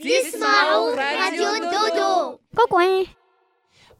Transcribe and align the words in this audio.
Dismao 0.00 0.94
Radio 0.94 1.58
Dodo. 1.58 2.40
Coucou. 2.56 3.04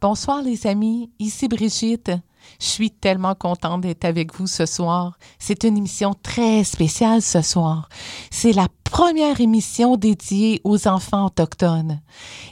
Bonsoir 0.01 0.43
les 0.43 0.65
amis, 0.69 1.11
ici 1.19 1.48
Brigitte. 1.48 2.12
Je 2.61 2.67
suis 2.67 2.92
tellement 2.92 3.34
contente 3.34 3.81
d'être 3.81 4.05
avec 4.05 4.33
vous 4.33 4.47
ce 4.47 4.64
soir. 4.64 5.19
C'est 5.41 5.64
une 5.64 5.77
émission 5.77 6.14
très 6.14 6.62
spéciale 6.62 7.20
ce 7.20 7.42
soir. 7.42 7.89
C'est 8.31 8.53
la 8.53 8.69
première 8.84 9.41
émission 9.41 9.97
dédiée 9.97 10.61
aux 10.62 10.87
enfants 10.87 11.27
autochtones. 11.27 12.00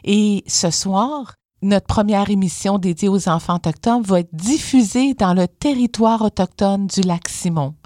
Et 0.02 0.42
ce 0.48 0.72
soir, 0.72 1.34
notre 1.62 1.86
première 1.86 2.30
émission 2.30 2.78
dédiée 2.78 3.08
aux 3.08 3.28
enfants 3.28 3.56
autochtones 3.56 4.02
va 4.02 4.20
être 4.20 4.34
diffusée 4.34 5.14
dans 5.14 5.34
le 5.34 5.46
territoire 5.46 6.20
autochtone 6.22 6.88
du 6.88 7.02
lac 7.02 7.28
Simon, 7.28 7.76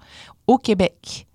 au 0.46 0.56
Québec. 0.56 1.26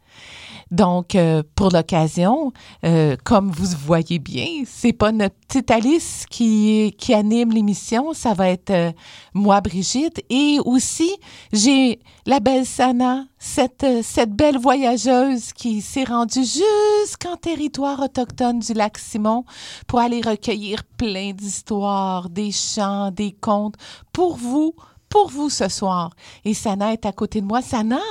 Donc, 0.72 1.16
euh, 1.16 1.44
pour 1.56 1.70
l'occasion, 1.70 2.52
euh, 2.84 3.16
comme 3.24 3.52
vous 3.52 3.68
voyez 3.86 4.20
bien, 4.20 4.64
c'est 4.66 4.94
pas 4.94 5.12
notre 5.12 5.36
petite 5.48 5.70
Alice 5.70 6.26
qui, 6.30 6.94
anime 7.10 7.52
l'émission, 7.52 8.14
ça 8.14 8.34
va 8.34 8.50
être 8.50 8.72
euh, 8.72 8.92
moi, 9.34 9.62
Brigitte, 9.62 10.24
et 10.30 10.58
aussi 10.66 11.12
j'ai 11.54 12.00
la 12.26 12.40
belle 12.40 12.66
Sana, 12.66 13.26
cette, 13.38 13.86
cette 14.02 14.32
belle 14.32 14.58
voyageuse 14.58 15.54
qui 15.54 15.82
s'est 15.82 16.04
rendue 16.04 16.44
jusqu'en 16.44 17.38
territoire 17.40 18.00
autochtone 18.00 18.60
du 18.60 18.74
lac 18.74 18.98
Simon 18.98 19.46
pour 19.86 20.00
aller 20.00 20.22
recueillir 20.22 20.84
plein 20.98 21.32
d'histoires, 21.32 22.30
des 22.30 22.52
chants, 22.52 23.12
des 23.12 23.34
contes 23.34 23.76
pour 24.12 24.36
vous, 24.36 24.74
pour 25.10 25.30
vous 25.30 25.50
ce 25.50 25.70
soir. 25.70 26.16
Et 26.44 26.54
Sana 26.54 26.94
est 26.94 27.06
à 27.06 27.12
côté 27.12 27.40
de 27.40 27.46
moi. 27.46 27.62
Sana, 27.62 28.02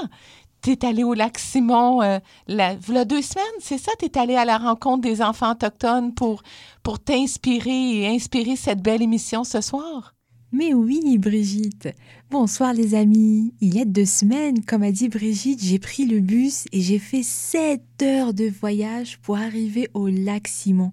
T'es 0.64 0.86
allé 0.86 1.04
au 1.04 1.12
lac 1.12 1.36
Simon 1.38 2.00
euh, 2.00 2.18
la, 2.46 2.74
voilà 2.76 3.04
deux 3.04 3.20
semaines, 3.20 3.44
c'est 3.60 3.76
ça? 3.76 3.92
T'es 3.98 4.18
allé 4.18 4.34
à 4.34 4.46
la 4.46 4.56
rencontre 4.56 5.02
des 5.02 5.20
enfants 5.20 5.52
autochtones 5.52 6.14
pour, 6.14 6.42
pour 6.82 6.98
t'inspirer 7.00 7.98
et 7.98 8.06
inspirer 8.06 8.56
cette 8.56 8.80
belle 8.80 9.02
émission 9.02 9.44
ce 9.44 9.60
soir? 9.60 10.14
Mais 10.52 10.72
oui, 10.72 11.18
Brigitte. 11.18 11.90
Bonsoir 12.30 12.72
les 12.72 12.94
amis. 12.94 13.52
Il 13.60 13.74
y 13.74 13.80
a 13.82 13.84
deux 13.84 14.06
semaines, 14.06 14.64
comme 14.64 14.82
a 14.82 14.90
dit 14.90 15.10
Brigitte, 15.10 15.62
j'ai 15.62 15.78
pris 15.78 16.06
le 16.06 16.20
bus 16.20 16.64
et 16.72 16.80
j'ai 16.80 16.98
fait 16.98 17.22
sept 17.22 17.84
heures 18.02 18.32
de 18.32 18.48
voyage 18.48 19.18
pour 19.18 19.36
arriver 19.36 19.90
au 19.92 20.08
lac 20.08 20.48
Simon. 20.48 20.92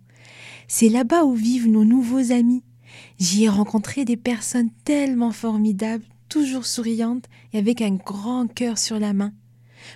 C'est 0.67 0.89
là-bas 0.89 1.23
où 1.23 1.33
vivent 1.33 1.69
nos 1.69 1.85
nouveaux 1.85 2.33
amis. 2.33 2.65
J'y 3.19 3.45
ai 3.45 3.49
rencontré 3.49 4.03
des 4.03 4.17
personnes 4.17 4.71
tellement 4.83 5.31
formidables, 5.31 6.03
toujours 6.27 6.65
souriantes 6.65 7.29
et 7.53 7.57
avec 7.57 7.81
un 7.81 7.95
grand 7.95 8.47
cœur 8.53 8.77
sur 8.77 8.99
la 8.99 9.13
main. 9.13 9.31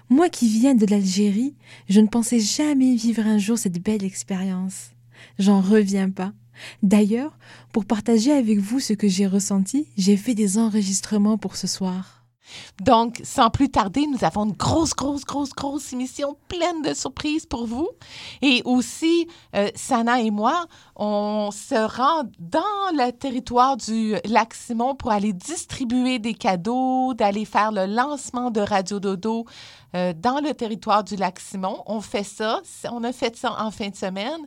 Moi 0.10 0.30
qui 0.30 0.48
viens 0.48 0.76
de 0.76 0.86
l'Algérie, 0.86 1.56
je 1.90 2.00
ne 2.00 2.08
pensais 2.08 2.40
jamais 2.40 2.96
vivre 2.96 3.26
un 3.26 3.38
jour 3.38 3.58
cette 3.58 3.82
belle 3.82 4.04
expérience. 4.04 4.92
J'en 5.40 5.62
reviens 5.62 6.10
pas. 6.10 6.34
D'ailleurs, 6.84 7.38
pour 7.74 7.86
partager 7.86 8.32
avec 8.32 8.60
vous 8.60 8.80
ce 8.80 8.94
que 8.94 9.08
j'ai 9.08 9.28
ressenti, 9.28 9.88
j'ai 9.98 10.18
fait 10.18 10.36
des 10.36 10.58
enregistrements 10.58 11.38
pour 11.38 11.56
ce 11.56 11.68
soir. 11.68 12.26
Donc, 12.84 13.22
sans 13.24 13.50
plus 13.50 13.70
tarder, 13.70 14.06
nous 14.08 14.24
avons 14.24 14.46
une 14.46 14.54
grosse, 14.54 14.94
grosse, 14.94 15.26
grosse, 15.26 15.52
grosse 15.52 15.94
émission 15.94 16.38
pleine 16.48 16.82
de 16.84 16.94
surprises 16.94 17.46
pour 17.46 17.66
vous. 17.66 17.90
Et 18.42 18.62
aussi, 18.66 19.28
euh, 19.56 19.70
Sana 19.76 20.22
et 20.22 20.32
moi, 20.32 20.68
on 20.96 21.50
se 21.52 21.76
rend 21.76 22.24
dans 22.40 22.62
le 22.94 23.12
territoire 23.12 23.76
du 23.76 24.16
lac 24.26 24.54
Simon 24.54 24.96
pour 24.96 25.12
aller 25.12 25.34
distribuer 25.34 26.20
des 26.20 26.34
cadeaux, 26.34 27.14
d'aller 27.14 27.44
faire 27.44 27.72
le 27.72 27.86
lancement 27.86 28.50
de 28.50 28.62
Radio 28.62 29.00
Dodo 29.02 29.46
euh, 29.94 30.14
dans 30.18 30.40
le 30.40 30.54
territoire 30.54 31.04
du 31.04 31.18
lac 31.18 31.40
Simon. 31.40 31.84
On 31.86 32.00
fait 32.00 32.24
ça, 32.24 32.62
on 32.92 33.04
a 33.04 33.12
fait 33.12 33.36
ça 33.36 33.62
en 33.62 33.72
fin 33.72 33.90
de 33.90 33.96
semaine. 33.96 34.40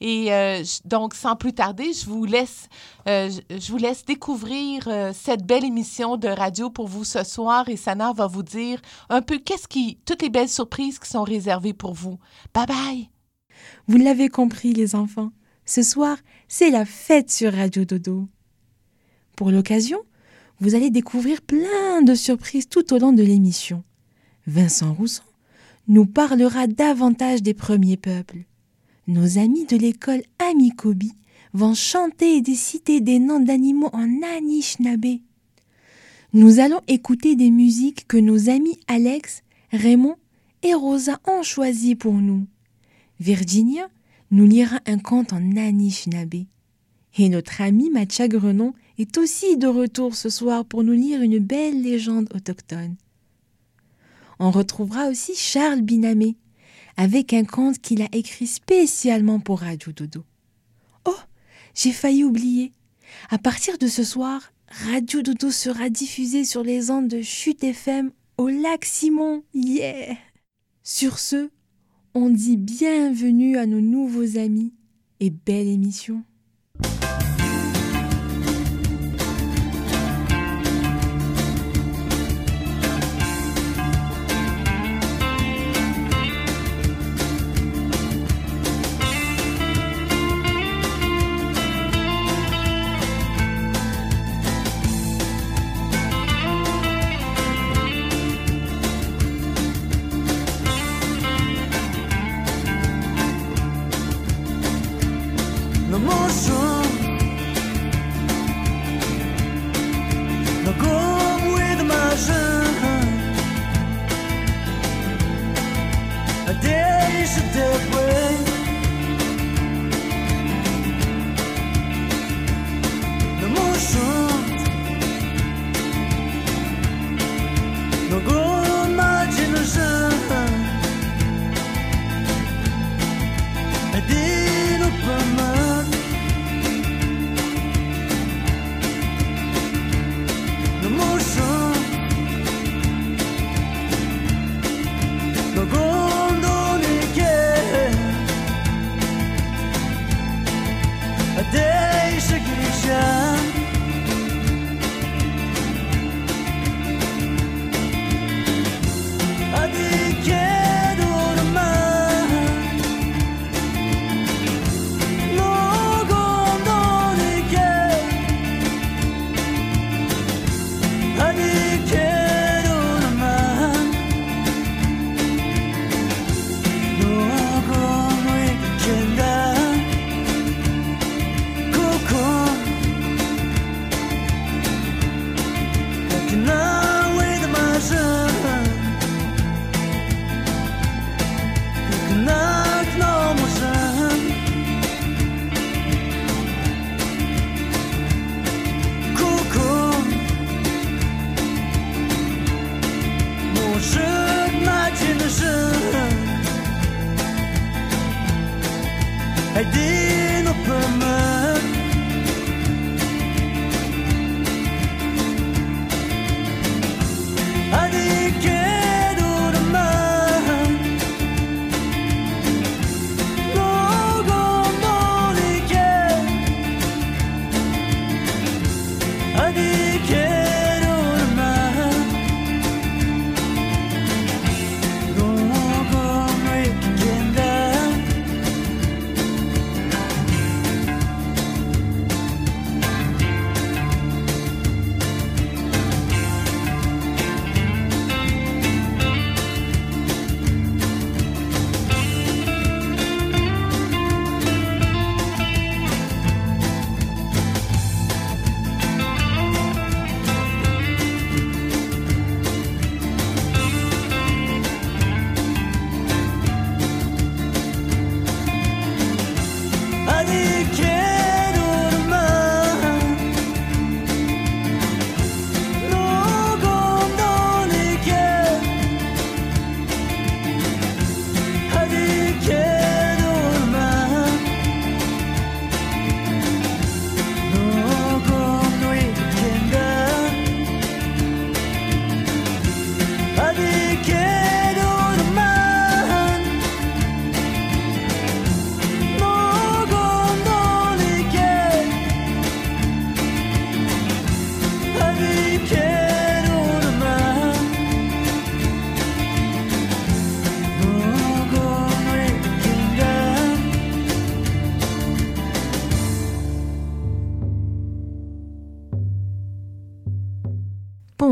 Et 0.00 0.32
euh, 0.32 0.62
donc, 0.84 1.14
sans 1.14 1.34
plus 1.34 1.52
tarder, 1.52 1.92
je 1.92 2.06
vous 2.06 2.24
laisse, 2.24 2.68
euh, 3.08 3.28
je 3.50 3.72
vous 3.72 3.78
laisse 3.78 4.04
découvrir 4.04 4.88
cette 5.12 5.44
belle 5.44 5.64
émission 5.64 6.16
de 6.16 6.28
radio 6.28 6.70
pour 6.70 6.86
vous 6.86 7.04
ce 7.04 7.24
soir. 7.24 7.68
Et 7.68 7.76
Sana 7.76 8.12
va 8.12 8.28
vous 8.28 8.44
dire 8.44 8.80
un 9.08 9.22
peu 9.22 9.38
qu'est-ce 9.38 9.66
qui, 9.66 9.98
toutes 10.04 10.22
les 10.22 10.30
belles 10.30 10.48
surprises 10.48 11.00
qui 11.00 11.10
sont 11.10 11.24
réservées 11.24 11.74
pour 11.74 11.94
vous. 11.94 12.18
Bye 12.54 12.66
bye! 12.66 13.10
Vous 13.88 13.96
l'avez 13.96 14.28
compris, 14.28 14.72
les 14.72 14.94
enfants. 14.94 15.30
Ce 15.66 15.82
soir, 15.82 16.16
c'est 16.46 16.70
la 16.70 16.84
fête 16.84 17.28
sur 17.30 17.52
Radio 17.52 17.84
Dodo. 17.84 18.28
Pour 19.34 19.50
l'occasion, 19.50 19.98
vous 20.60 20.76
allez 20.76 20.90
découvrir 20.90 21.42
plein 21.42 22.02
de 22.02 22.14
surprises 22.14 22.68
tout 22.68 22.94
au 22.94 22.98
long 22.98 23.12
de 23.12 23.24
l'émission. 23.24 23.82
Vincent 24.46 24.94
Rousseau 24.94 25.24
nous 25.88 26.06
parlera 26.06 26.68
davantage 26.68 27.42
des 27.42 27.52
premiers 27.52 27.96
peuples. 27.96 28.44
Nos 29.08 29.38
amis 29.38 29.66
de 29.66 29.76
l'école 29.76 30.22
Amikobi 30.38 31.12
vont 31.52 31.74
chanter 31.74 32.36
et 32.36 32.40
décider 32.40 33.00
des 33.00 33.18
noms 33.18 33.40
d'animaux 33.40 33.90
en 33.92 34.08
Anishinaabe. 34.36 35.18
Nous 36.32 36.60
allons 36.60 36.80
écouter 36.86 37.34
des 37.34 37.50
musiques 37.50 38.06
que 38.06 38.16
nos 38.16 38.48
amis 38.48 38.78
Alex, 38.86 39.42
Raymond 39.72 40.16
et 40.62 40.74
Rosa 40.74 41.18
ont 41.26 41.42
choisies 41.42 41.96
pour 41.96 42.14
nous. 42.14 42.46
Virginia 43.18 43.88
nous 44.36 44.46
lira 44.46 44.80
un 44.84 44.98
conte 44.98 45.32
en 45.32 45.56
Anishinaabe. 45.56 46.44
Et 47.16 47.30
notre 47.30 47.62
ami 47.62 47.88
Matcha 47.88 48.28
Grenon 48.28 48.74
est 48.98 49.16
aussi 49.16 49.56
de 49.56 49.66
retour 49.66 50.14
ce 50.14 50.28
soir 50.28 50.66
pour 50.66 50.84
nous 50.84 50.92
lire 50.92 51.22
une 51.22 51.38
belle 51.38 51.82
légende 51.82 52.28
autochtone. 52.34 52.96
On 54.38 54.50
retrouvera 54.50 55.08
aussi 55.08 55.34
Charles 55.34 55.80
Binamé 55.80 56.36
avec 56.98 57.32
un 57.32 57.44
conte 57.44 57.78
qu'il 57.78 58.02
a 58.02 58.08
écrit 58.12 58.46
spécialement 58.46 59.40
pour 59.40 59.60
Radio 59.60 59.92
Dodo. 59.92 60.22
Oh, 61.06 61.16
j'ai 61.74 61.92
failli 61.92 62.22
oublier. 62.22 62.72
À 63.30 63.38
partir 63.38 63.78
de 63.78 63.86
ce 63.86 64.04
soir, 64.04 64.52
Radio 64.68 65.22
Dodo 65.22 65.50
sera 65.50 65.88
diffusé 65.88 66.44
sur 66.44 66.62
les 66.62 66.90
ondes 66.90 67.08
de 67.08 67.22
Chute 67.22 67.64
FM 67.64 68.12
au 68.36 68.48
lac 68.48 68.84
Simon. 68.84 69.44
Yeah! 69.54 70.14
Sur 70.82 71.18
ce, 71.18 71.48
on 72.16 72.30
dit 72.30 72.56
bienvenue 72.56 73.58
à 73.58 73.66
nos 73.66 73.82
nouveaux 73.82 74.38
amis 74.38 74.72
et 75.20 75.28
belle 75.28 75.68
émission. 75.68 76.22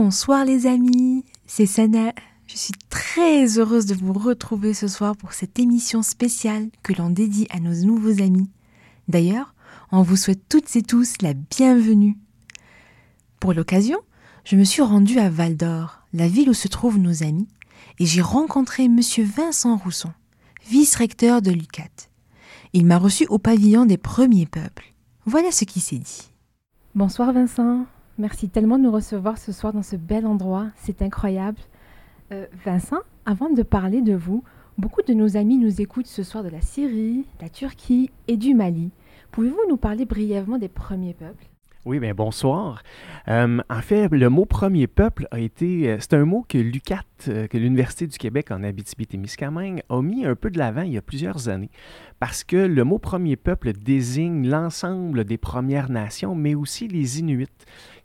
Bonsoir 0.06 0.44
les 0.44 0.66
amis, 0.66 1.24
c'est 1.46 1.64
Sana. 1.64 2.12
Je 2.46 2.58
suis 2.58 2.74
très 2.90 3.58
heureuse 3.58 3.86
de 3.86 3.94
vous 3.94 4.12
retrouver 4.12 4.74
ce 4.74 4.86
soir 4.86 5.16
pour 5.16 5.32
cette 5.32 5.58
émission 5.58 6.02
spéciale 6.02 6.68
que 6.82 6.92
l'on 6.92 7.08
dédie 7.08 7.46
à 7.48 7.58
nos 7.58 7.74
nouveaux 7.86 8.22
amis. 8.22 8.50
D'ailleurs, 9.08 9.54
on 9.92 10.02
vous 10.02 10.16
souhaite 10.16 10.46
toutes 10.46 10.76
et 10.76 10.82
tous 10.82 11.14
la 11.22 11.32
bienvenue. 11.32 12.18
Pour 13.40 13.54
l'occasion, 13.54 13.96
je 14.44 14.56
me 14.56 14.64
suis 14.64 14.82
rendue 14.82 15.18
à 15.18 15.30
Val 15.30 15.56
d'Or, 15.56 16.02
la 16.12 16.28
ville 16.28 16.50
où 16.50 16.54
se 16.54 16.68
trouvent 16.68 16.98
nos 16.98 17.22
amis, 17.22 17.48
et 17.98 18.04
j'ai 18.04 18.20
rencontré 18.20 18.84
M. 18.84 19.00
Vincent 19.20 19.78
Rousson, 19.78 20.12
vice-recteur 20.68 21.40
de 21.40 21.50
l'UCAT. 21.50 22.10
Il 22.74 22.84
m'a 22.84 22.98
reçu 22.98 23.24
au 23.28 23.38
pavillon 23.38 23.86
des 23.86 23.96
premiers 23.96 24.44
peuples. 24.44 24.92
Voilà 25.24 25.50
ce 25.50 25.64
qui 25.64 25.80
s'est 25.80 25.96
dit. 25.96 26.30
Bonsoir 26.94 27.32
Vincent, 27.32 27.86
merci 28.18 28.48
tellement 28.48 28.78
de 28.78 28.84
nous 28.84 28.92
recevoir 28.92 29.38
ce 29.38 29.52
soir 29.52 29.72
dans 29.72 29.82
ce 29.82 29.96
bel 29.96 30.26
endroit, 30.26 30.66
c'est 30.76 31.02
incroyable. 31.02 31.58
Euh, 32.32 32.46
Vincent, 32.64 33.00
avant 33.26 33.50
de 33.50 33.62
parler 33.62 34.02
de 34.02 34.14
vous, 34.14 34.44
beaucoup 34.78 35.02
de 35.02 35.14
nos 35.14 35.36
amis 35.36 35.58
nous 35.58 35.80
écoutent 35.80 36.06
ce 36.06 36.22
soir 36.22 36.44
de 36.44 36.48
la 36.48 36.60
Syrie, 36.60 37.26
de 37.38 37.42
la 37.42 37.48
Turquie 37.48 38.10
et 38.28 38.36
du 38.36 38.54
Mali. 38.54 38.90
Pouvez-vous 39.30 39.68
nous 39.68 39.76
parler 39.76 40.04
brièvement 40.04 40.58
des 40.58 40.68
premiers 40.68 41.14
peuples? 41.14 41.44
Oui, 41.86 41.98
bien 41.98 42.14
bonsoir. 42.14 42.82
Euh, 43.28 43.60
en 43.68 43.80
fait, 43.82 44.08
le 44.10 44.30
mot 44.30 44.46
premier 44.46 44.86
peuple 44.86 45.28
a 45.30 45.38
été, 45.38 45.90
euh, 45.90 45.96
c'est 46.00 46.14
un 46.14 46.24
mot 46.24 46.42
que 46.48 46.56
l'UCAT, 46.56 47.02
que 47.18 47.58
l'Université 47.58 48.06
du 48.06 48.16
Québec 48.16 48.50
en 48.50 48.62
Abitibi-Témiscamingue 48.62 49.82
a 49.90 50.00
mis 50.00 50.24
un 50.24 50.34
peu 50.34 50.50
de 50.50 50.56
l'avant 50.56 50.80
il 50.80 50.92
y 50.92 50.96
a 50.96 51.02
plusieurs 51.02 51.50
années, 51.50 51.70
parce 52.20 52.42
que 52.42 52.56
le 52.56 52.84
mot 52.84 52.98
premier 52.98 53.36
peuple 53.36 53.74
désigne 53.74 54.48
l'ensemble 54.48 55.24
des 55.24 55.36
Premières 55.36 55.90
Nations, 55.90 56.34
mais 56.34 56.54
aussi 56.54 56.88
les 56.88 57.20
Inuits 57.20 57.48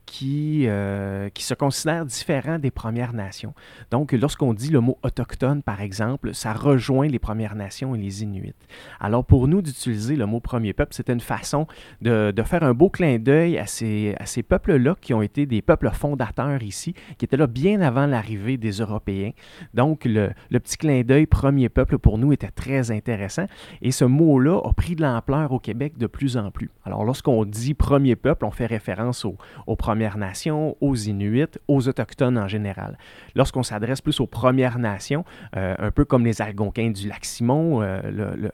qui, 0.10 0.63
euh, 0.66 1.30
qui 1.30 1.44
se 1.44 1.54
considèrent 1.54 2.04
différents 2.04 2.58
des 2.58 2.72
Premières 2.72 3.13
Nations. 3.13 3.54
Donc, 3.92 4.12
lorsqu'on 4.12 4.56
dit 4.56 4.72
le 4.72 4.80
mot 4.80 4.98
autochtone, 5.04 5.62
par 5.62 5.82
exemple, 5.82 6.34
ça 6.34 6.51
rejoint 6.51 7.08
les 7.08 7.20
Premières 7.20 7.54
Nations 7.54 7.94
et 7.94 8.00
les 8.00 8.24
Inuits. 8.24 8.56
Alors, 9.00 9.24
pour 9.24 9.48
nous, 9.48 9.62
d'utiliser 9.62 10.16
le 10.16 10.25
mot 10.25 10.39
premier 10.39 10.74
peuple, 10.74 10.96
c'était 10.96 11.13
une 11.13 11.20
façon 11.20 11.68
de, 12.01 12.34
faire 12.44 12.63
un 12.63 12.74
beau 12.74 12.89
clin 12.89 13.20
d'œil 13.20 13.60
à 13.60 13.68
ces, 13.68 14.16
peuples-là 14.48 14.96
qui 15.00 15.13
ont 15.13 15.22
été 15.22 15.46
des 15.46 15.62
peuples 15.62 15.92
fondateurs 15.92 16.63
ici, 16.63 16.96
qui 17.20 17.25
étaient 17.25 17.38
là 17.38 17.46
bien 17.46 17.80
avant 17.82 18.08
l'arrivée 18.08 18.58
des 18.58 18.72
Européens. 18.72 19.32
Donc, 19.75 20.06
le, 20.06 20.32
petit 20.50 20.78
clin 20.78 21.04
d'œil 21.04 21.28
premier 21.28 21.70
peuple, 21.70 22.00
pour 22.00 22.18
nous, 22.18 22.34
était 22.34 22.50
très 22.50 22.89
intéressant. 22.89 23.46
Et 23.84 23.92
ce 23.92 24.06
mot-là 24.06 24.60
a 24.63 24.74
pris 24.74 24.96
de 24.96 25.04
l'ampleur 25.04 25.51
au 25.51 25.60
Québec 25.60 26.00
de 26.00 26.08
plus 26.08 26.36
en 26.36 26.50
plus. 26.50 26.72
Alors, 26.84 27.04
lorsqu'on 27.04 27.46
dit 27.46 27.75
premier 27.75 28.16
peuple, 28.16 28.44
on 28.46 28.51
fait 28.51 28.66
référence 28.66 29.24
aux 29.24 29.38
au 29.68 29.75
premiers 29.75 29.99
Premières 30.00 30.18
Nations, 30.18 30.77
aux 30.79 30.96
Inuits, 30.96 31.60
aux 31.68 31.89
Autochtones 31.89 32.38
en 32.38 32.48
général. 32.48 32.98
Lorsqu'on 33.36 33.63
s'adresse 33.63 34.00
plus 34.00 34.22
aux 34.22 34.27
Premières 34.27 34.79
Nations, 34.79 35.25
euh, 35.58 35.75
un 35.77 35.91
peu 35.91 36.06
comme 36.06 36.24
les 36.24 36.41
Algonquins 36.41 36.91
du 36.91 37.10
lac 37.10 37.25
Simon, 37.25 37.82
euh, 37.82 38.00
le, 38.10 38.50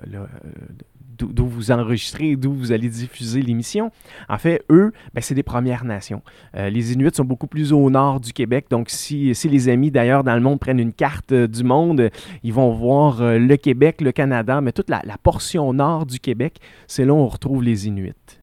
d'où 1.20 1.46
vous 1.46 1.70
enregistrez, 1.70 2.36
d'où 2.36 2.52
vous 2.52 2.72
allez 2.72 2.90
diffuser 2.90 3.44
l'émission. 3.44 3.92
En 4.28 4.40
fait, 4.40 4.64
eux, 4.72 4.92
ben, 5.14 5.22
c'est 5.22 5.36
des 5.36 5.44
Premières 5.44 5.86
Nations. 5.86 6.24
Euh, 6.56 6.72
les 6.72 6.94
Inuits 6.94 7.12
sont 7.14 7.26
beaucoup 7.26 7.46
plus 7.46 7.72
au 7.72 7.88
nord 7.92 8.20
du 8.20 8.34
Québec, 8.34 8.66
donc 8.72 8.90
si, 8.90 9.36
si 9.36 9.48
les 9.48 9.70
amis 9.70 9.92
d'ailleurs 9.92 10.24
dans 10.24 10.34
le 10.34 10.42
monde 10.42 10.60
prennent 10.60 10.80
une 10.80 10.94
carte 10.94 11.32
euh, 11.32 11.48
du 11.48 11.64
monde, 11.64 12.10
ils 12.42 12.54
vont 12.54 12.74
voir 12.74 13.22
euh, 13.22 13.38
le 13.38 13.56
Québec, 13.58 14.02
le 14.02 14.12
Canada, 14.12 14.62
mais 14.62 14.72
toute 14.72 14.90
la 14.90 15.04
portion 15.22 15.74
nord 15.74 16.08
du 16.08 16.20
Québec, 16.20 16.58
c'est 16.88 17.06
là 17.06 17.14
où 17.14 17.18
on 17.18 17.28
retrouve 17.28 17.62
les 17.62 17.88
Inuits. 17.88 18.35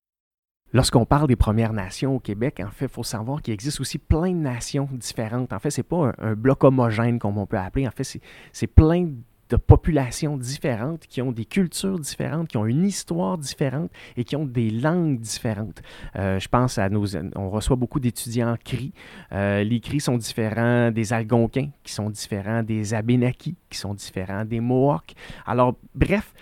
Lorsqu'on 0.72 1.04
parle 1.04 1.28
des 1.28 1.36
Premières 1.36 1.72
Nations 1.72 2.16
au 2.16 2.20
Québec, 2.20 2.62
en 2.64 2.70
fait, 2.70 2.86
il 2.86 2.90
faut 2.90 3.02
savoir 3.02 3.42
qu'il 3.42 3.52
existe 3.52 3.80
aussi 3.80 3.98
plein 3.98 4.30
de 4.30 4.38
nations 4.38 4.88
différentes. 4.92 5.52
En 5.52 5.58
fait, 5.58 5.70
ce 5.70 5.80
n'est 5.80 5.84
pas 5.84 6.12
un, 6.18 6.34
bloc 6.34 6.64
homogène 6.64 7.18
comme 7.18 7.36
on 7.36 7.46
peut 7.46 7.58
appeler. 7.58 7.86
En 7.86 7.90
fait, 7.90 8.18
c'est 8.52 8.66
plein 8.66 9.08
de 9.52 9.56
populations 9.56 10.38
différentes, 10.38 11.06
qui 11.06 11.20
ont 11.20 11.30
des 11.30 11.44
cultures 11.44 11.98
différentes, 11.98 12.48
qui 12.48 12.56
ont 12.56 12.64
une 12.64 12.86
histoire 12.86 13.36
différente 13.36 13.90
et 14.16 14.24
qui 14.24 14.34
ont 14.34 14.46
des 14.46 14.70
langues 14.70 15.20
différentes. 15.20 15.82
Euh, 16.16 16.40
je 16.40 16.48
pense 16.48 16.78
à 16.78 16.88
nos... 16.88 17.16
On 17.36 17.50
reçoit 17.50 17.76
beaucoup 17.76 18.00
d'étudiants 18.00 18.52
en 18.52 18.56
CRI. 18.56 18.94
Euh, 19.32 19.62
les 19.62 19.80
CRI 19.80 20.00
sont 20.00 20.16
différents 20.16 20.90
des 20.90 21.12
Algonquins, 21.12 21.68
qui 21.82 21.92
sont 21.92 22.08
différents 22.08 22.62
des 22.62 22.94
Abénakis, 22.94 23.56
qui 23.68 23.78
sont 23.78 23.92
différents 23.92 24.46
des 24.46 24.60
Mohawks. 24.60 25.12
Alors, 25.44 25.76
bref, 25.94 26.32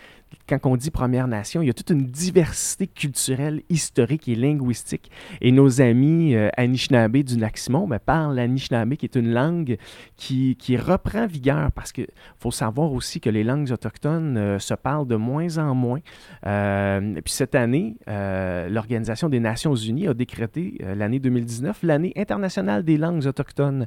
quand 0.48 0.58
on 0.64 0.76
dit 0.76 0.90
Première 0.90 1.28
Nation, 1.28 1.62
il 1.62 1.66
y 1.66 1.70
a 1.70 1.74
toute 1.74 1.90
une 1.90 2.06
diversité 2.06 2.86
culturelle, 2.86 3.62
historique 3.68 4.28
et 4.28 4.34
linguistique. 4.34 5.10
Et 5.40 5.52
nos 5.52 5.80
amis 5.80 6.34
euh, 6.34 6.48
Anishinaabe 6.56 7.18
du 7.18 7.38
Lac-Simon 7.38 7.86
ben, 7.86 7.98
parlent 7.98 8.34
l'Anishinaabe, 8.34 8.94
qui 8.94 9.06
est 9.06 9.16
une 9.16 9.32
langue 9.32 9.76
qui, 10.16 10.56
reprend 10.76 11.26
vigueur, 11.26 11.70
parce 11.72 11.92
qu'il 11.92 12.08
faut 12.38 12.50
savoir 12.50 12.92
aussi 12.92 13.20
que 13.20 13.30
les 13.30 13.44
langues 13.44 13.70
autochtones 13.70 14.36
euh, 14.36 14.58
se 14.58 14.74
parlent 14.74 15.06
de 15.06 15.16
moins 15.16 15.58
en 15.58 15.74
moins. 15.74 16.00
Euh, 16.46 17.14
et 17.16 17.22
puis 17.22 17.32
cette 17.32 17.54
année, 17.54 17.96
l'Organisation 18.06 19.28
des 19.28 19.40
Nations 19.40 19.74
Unies 19.74 20.08
a 20.08 20.14
décrété 20.14 20.78
l'année 20.96 21.18
2019 21.18 21.82
l'année 21.82 22.12
internationale 22.16 22.84
des 22.84 22.96
langues 22.96 23.26
autochtones. 23.26 23.86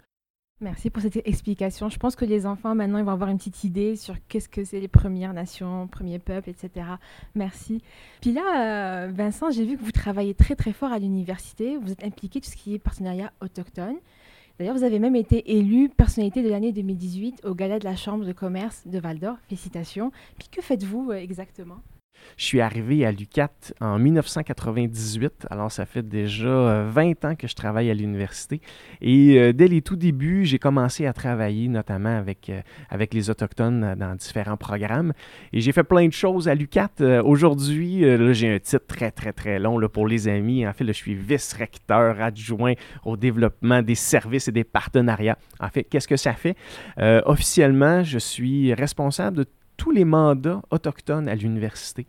Merci 0.63 0.89
pour 0.89 1.01
cette 1.01 1.17
explication. 1.27 1.89
Je 1.89 1.97
pense 1.97 2.15
que 2.15 2.23
les 2.23 2.45
enfants, 2.45 2.73
maintenant, 2.73 2.97
ils 2.97 3.03
vont 3.03 3.11
avoir 3.11 3.29
une 3.29 3.37
petite 3.37 3.65
idée 3.65 3.97
sur 3.97 4.15
qu'est-ce 4.29 4.47
que 4.47 4.63
c'est 4.63 4.79
les 4.79 4.87
Premières 4.87 5.33
Nations, 5.33 5.87
premiers 5.87 6.19
peuples, 6.19 6.49
etc. 6.49 6.85
Merci. 7.35 7.81
Puis 8.21 8.31
là, 8.31 9.03
euh, 9.03 9.11
Vincent, 9.11 9.51
j'ai 9.51 9.65
vu 9.65 9.77
que 9.77 9.83
vous 9.83 9.91
travaillez 9.91 10.33
très, 10.33 10.55
très 10.55 10.71
fort 10.71 10.93
à 10.93 10.99
l'université. 10.99 11.75
Vous 11.75 11.91
êtes 11.91 12.05
impliqué 12.05 12.39
tout 12.39 12.49
ce 12.49 12.55
qui 12.55 12.75
est 12.75 12.79
partenariat 12.79 13.33
autochtone. 13.41 13.95
D'ailleurs, 14.57 14.75
vous 14.75 14.85
avez 14.85 14.99
même 14.99 15.17
été 15.17 15.57
élu 15.57 15.89
personnalité 15.89 16.41
de 16.41 16.49
l'année 16.49 16.71
2018 16.71 17.41
au 17.43 17.55
Gala 17.55 17.77
de 17.77 17.83
la 17.83 17.97
Chambre 17.97 18.23
de 18.23 18.31
commerce 18.31 18.83
de 18.87 18.99
Val 18.99 19.19
d'Or. 19.19 19.35
Félicitations. 19.49 20.13
Puis 20.39 20.47
que 20.47 20.61
faites-vous 20.61 21.11
euh, 21.11 21.15
exactement? 21.15 21.79
Je 22.37 22.45
suis 22.45 22.61
arrivé 22.61 23.05
à 23.05 23.11
l'UCAT 23.11 23.73
en 23.79 23.99
1998, 23.99 25.47
alors 25.49 25.71
ça 25.71 25.85
fait 25.85 26.07
déjà 26.07 26.83
20 26.83 27.25
ans 27.25 27.35
que 27.35 27.47
je 27.47 27.55
travaille 27.55 27.89
à 27.89 27.93
l'université. 27.93 28.61
Et 29.01 29.39
euh, 29.39 29.53
dès 29.53 29.67
les 29.67 29.81
tout 29.81 29.95
débuts, 29.95 30.45
j'ai 30.45 30.59
commencé 30.59 31.05
à 31.05 31.13
travailler 31.13 31.67
notamment 31.67 32.17
avec, 32.17 32.49
euh, 32.49 32.61
avec 32.89 33.13
les 33.13 33.29
Autochtones 33.29 33.95
dans 33.95 34.15
différents 34.15 34.57
programmes. 34.57 35.13
Et 35.51 35.61
j'ai 35.61 35.71
fait 35.71 35.83
plein 35.83 36.07
de 36.07 36.13
choses 36.13 36.47
à 36.47 36.55
l'UCAT. 36.55 36.89
Euh, 37.01 37.21
Aujourd'hui, 37.23 38.03
j'ai 38.33 38.55
un 38.55 38.59
titre 38.59 38.85
très, 38.87 39.11
très, 39.11 39.33
très 39.33 39.59
long 39.59 39.77
là, 39.77 39.87
pour 39.87 40.07
les 40.07 40.27
amis. 40.27 40.67
En 40.67 40.73
fait, 40.73 40.85
je 40.85 40.91
suis 40.91 41.15
vice-recteur 41.15 42.21
adjoint 42.21 42.73
au 43.05 43.17
développement 43.17 43.81
des 43.81 43.95
services 43.95 44.47
et 44.47 44.51
des 44.51 44.63
partenariats. 44.63 45.37
En 45.59 45.69
fait, 45.69 45.83
qu'est-ce 45.83 46.07
que 46.07 46.17
ça 46.17 46.33
fait? 46.33 46.55
officiellement, 47.25 48.03
je 48.03 48.19
suis 48.19 48.73
responsable 48.73 49.37
de 49.37 49.45
tous 49.77 49.91
les 49.91 50.05
mandats 50.05 50.61
autochtones 50.71 51.27
à 51.27 51.35
l'université. 51.35 52.07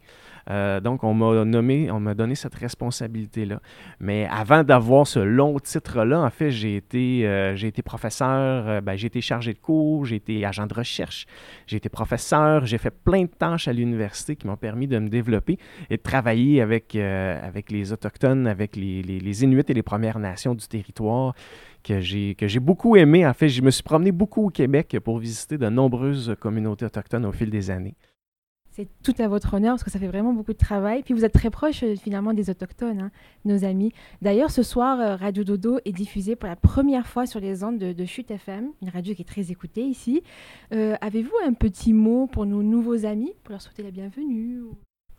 Euh, 0.50 0.80
donc, 0.80 1.04
on 1.04 1.14
m'a 1.14 1.44
nommé, 1.44 1.90
on 1.90 2.00
m'a 2.00 2.14
donné 2.14 2.34
cette 2.34 2.54
responsabilité-là. 2.54 3.60
Mais 4.00 4.28
avant 4.30 4.62
d'avoir 4.62 5.06
ce 5.06 5.18
long 5.18 5.58
titre-là, 5.58 6.20
en 6.20 6.30
fait, 6.30 6.50
j'ai 6.50 6.76
été, 6.76 7.26
euh, 7.26 7.56
j'ai 7.56 7.68
été 7.68 7.82
professeur, 7.82 8.68
euh, 8.68 8.80
ben, 8.80 8.96
j'ai 8.96 9.06
été 9.06 9.20
chargé 9.20 9.54
de 9.54 9.58
cours, 9.58 10.04
j'ai 10.04 10.16
été 10.16 10.44
agent 10.44 10.66
de 10.66 10.74
recherche, 10.74 11.26
j'ai 11.66 11.76
été 11.76 11.88
professeur, 11.88 12.66
j'ai 12.66 12.78
fait 12.78 12.90
plein 12.90 13.22
de 13.22 13.30
tâches 13.30 13.68
à 13.68 13.72
l'université 13.72 14.36
qui 14.36 14.46
m'ont 14.46 14.56
permis 14.56 14.86
de 14.86 14.98
me 14.98 15.08
développer 15.08 15.58
et 15.90 15.96
de 15.96 16.02
travailler 16.02 16.60
avec, 16.60 16.94
avec 16.94 17.70
les 17.70 17.92
Autochtones, 17.92 18.46
avec 18.46 18.76
les, 18.76 19.44
Inuits 19.44 19.64
et 19.68 19.74
les 19.74 19.82
Premières 19.82 20.18
Nations 20.18 20.54
du 20.54 20.66
territoire 20.66 21.34
que 21.84 22.00
j'ai, 22.00 22.34
que 22.34 22.48
j'ai 22.48 22.60
beaucoup 22.60 22.96
aimé. 22.96 23.24
En 23.26 23.34
fait, 23.34 23.48
je 23.48 23.62
me 23.62 23.70
suis 23.70 23.82
promené 23.82 24.10
beaucoup 24.10 24.46
au 24.46 24.50
Québec 24.50 24.96
pour 25.04 25.18
visiter 25.18 25.58
de 25.58 25.68
nombreuses 25.68 26.34
communautés 26.40 26.86
autochtones 26.86 27.26
au 27.26 27.32
fil 27.32 27.50
des 27.50 27.70
années. 27.70 27.94
C'est 28.70 28.88
tout 29.04 29.14
à 29.18 29.28
votre 29.28 29.54
honneur 29.54 29.74
parce 29.74 29.84
que 29.84 29.90
ça 29.92 30.00
fait 30.00 30.08
vraiment 30.08 30.32
beaucoup 30.32 30.52
de 30.52 30.58
travail. 30.58 31.04
Puis 31.04 31.14
vous 31.14 31.24
êtes 31.24 31.32
très 31.32 31.50
proche 31.50 31.84
finalement 32.02 32.34
des 32.34 32.50
autochtones, 32.50 33.02
hein, 33.02 33.10
nos 33.44 33.64
amis. 33.64 33.92
D'ailleurs, 34.20 34.50
ce 34.50 34.64
soir, 34.64 35.20
Radio 35.20 35.44
Dodo 35.44 35.78
est 35.84 35.92
diffusé 35.92 36.34
pour 36.34 36.48
la 36.48 36.56
première 36.56 37.06
fois 37.06 37.24
sur 37.24 37.38
les 37.38 37.62
ondes 37.62 37.78
de, 37.78 37.92
de 37.92 38.04
Chute 38.04 38.32
FM, 38.32 38.72
une 38.82 38.88
radio 38.88 39.14
qui 39.14 39.22
est 39.22 39.26
très 39.26 39.52
écoutée 39.52 39.84
ici. 39.84 40.24
Euh, 40.72 40.96
avez-vous 41.00 41.36
un 41.46 41.52
petit 41.52 41.92
mot 41.92 42.26
pour 42.26 42.46
nos 42.46 42.64
nouveaux 42.64 43.06
amis, 43.06 43.32
pour 43.44 43.52
leur 43.52 43.62
souhaiter 43.62 43.84
la 43.84 43.92
bienvenue. 43.92 44.62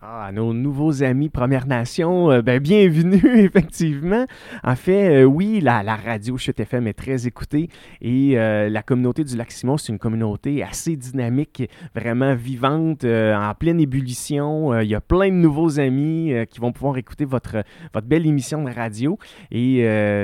Ah, 0.02 0.30
nos 0.30 0.52
nouveaux 0.52 1.02
amis 1.02 1.30
Première 1.30 1.66
Nation, 1.66 2.30
euh, 2.30 2.42
ben, 2.42 2.60
bienvenue, 2.60 3.22
effectivement. 3.38 4.26
En 4.62 4.76
fait, 4.76 5.22
euh, 5.22 5.24
oui, 5.24 5.60
la, 5.62 5.82
radio 5.96 6.36
Chute 6.36 6.60
FM 6.60 6.86
est 6.86 6.92
très 6.92 7.26
écoutée 7.26 7.70
et 8.02 8.38
euh, 8.38 8.68
la 8.68 8.82
communauté 8.82 9.24
du 9.24 9.38
Lac-Simon, 9.38 9.78
c'est 9.78 9.94
une 9.94 9.98
communauté 9.98 10.62
assez 10.62 10.96
dynamique, 10.96 11.70
vraiment 11.94 12.34
vivante, 12.34 13.06
en 13.06 13.54
pleine 13.58 13.80
ébullition. 13.80 14.78
Il 14.80 14.88
y 14.88 14.94
a 14.94 15.00
plein 15.00 15.30
de 15.30 15.36
nouveaux 15.36 15.80
amis 15.80 16.30
qui 16.50 16.60
vont 16.60 16.72
pouvoir 16.72 16.98
écouter 16.98 17.24
votre, 17.24 17.64
votre 17.94 18.06
belle 18.06 18.26
émission 18.26 18.62
de 18.64 18.70
radio 18.70 19.18
et 19.50 19.78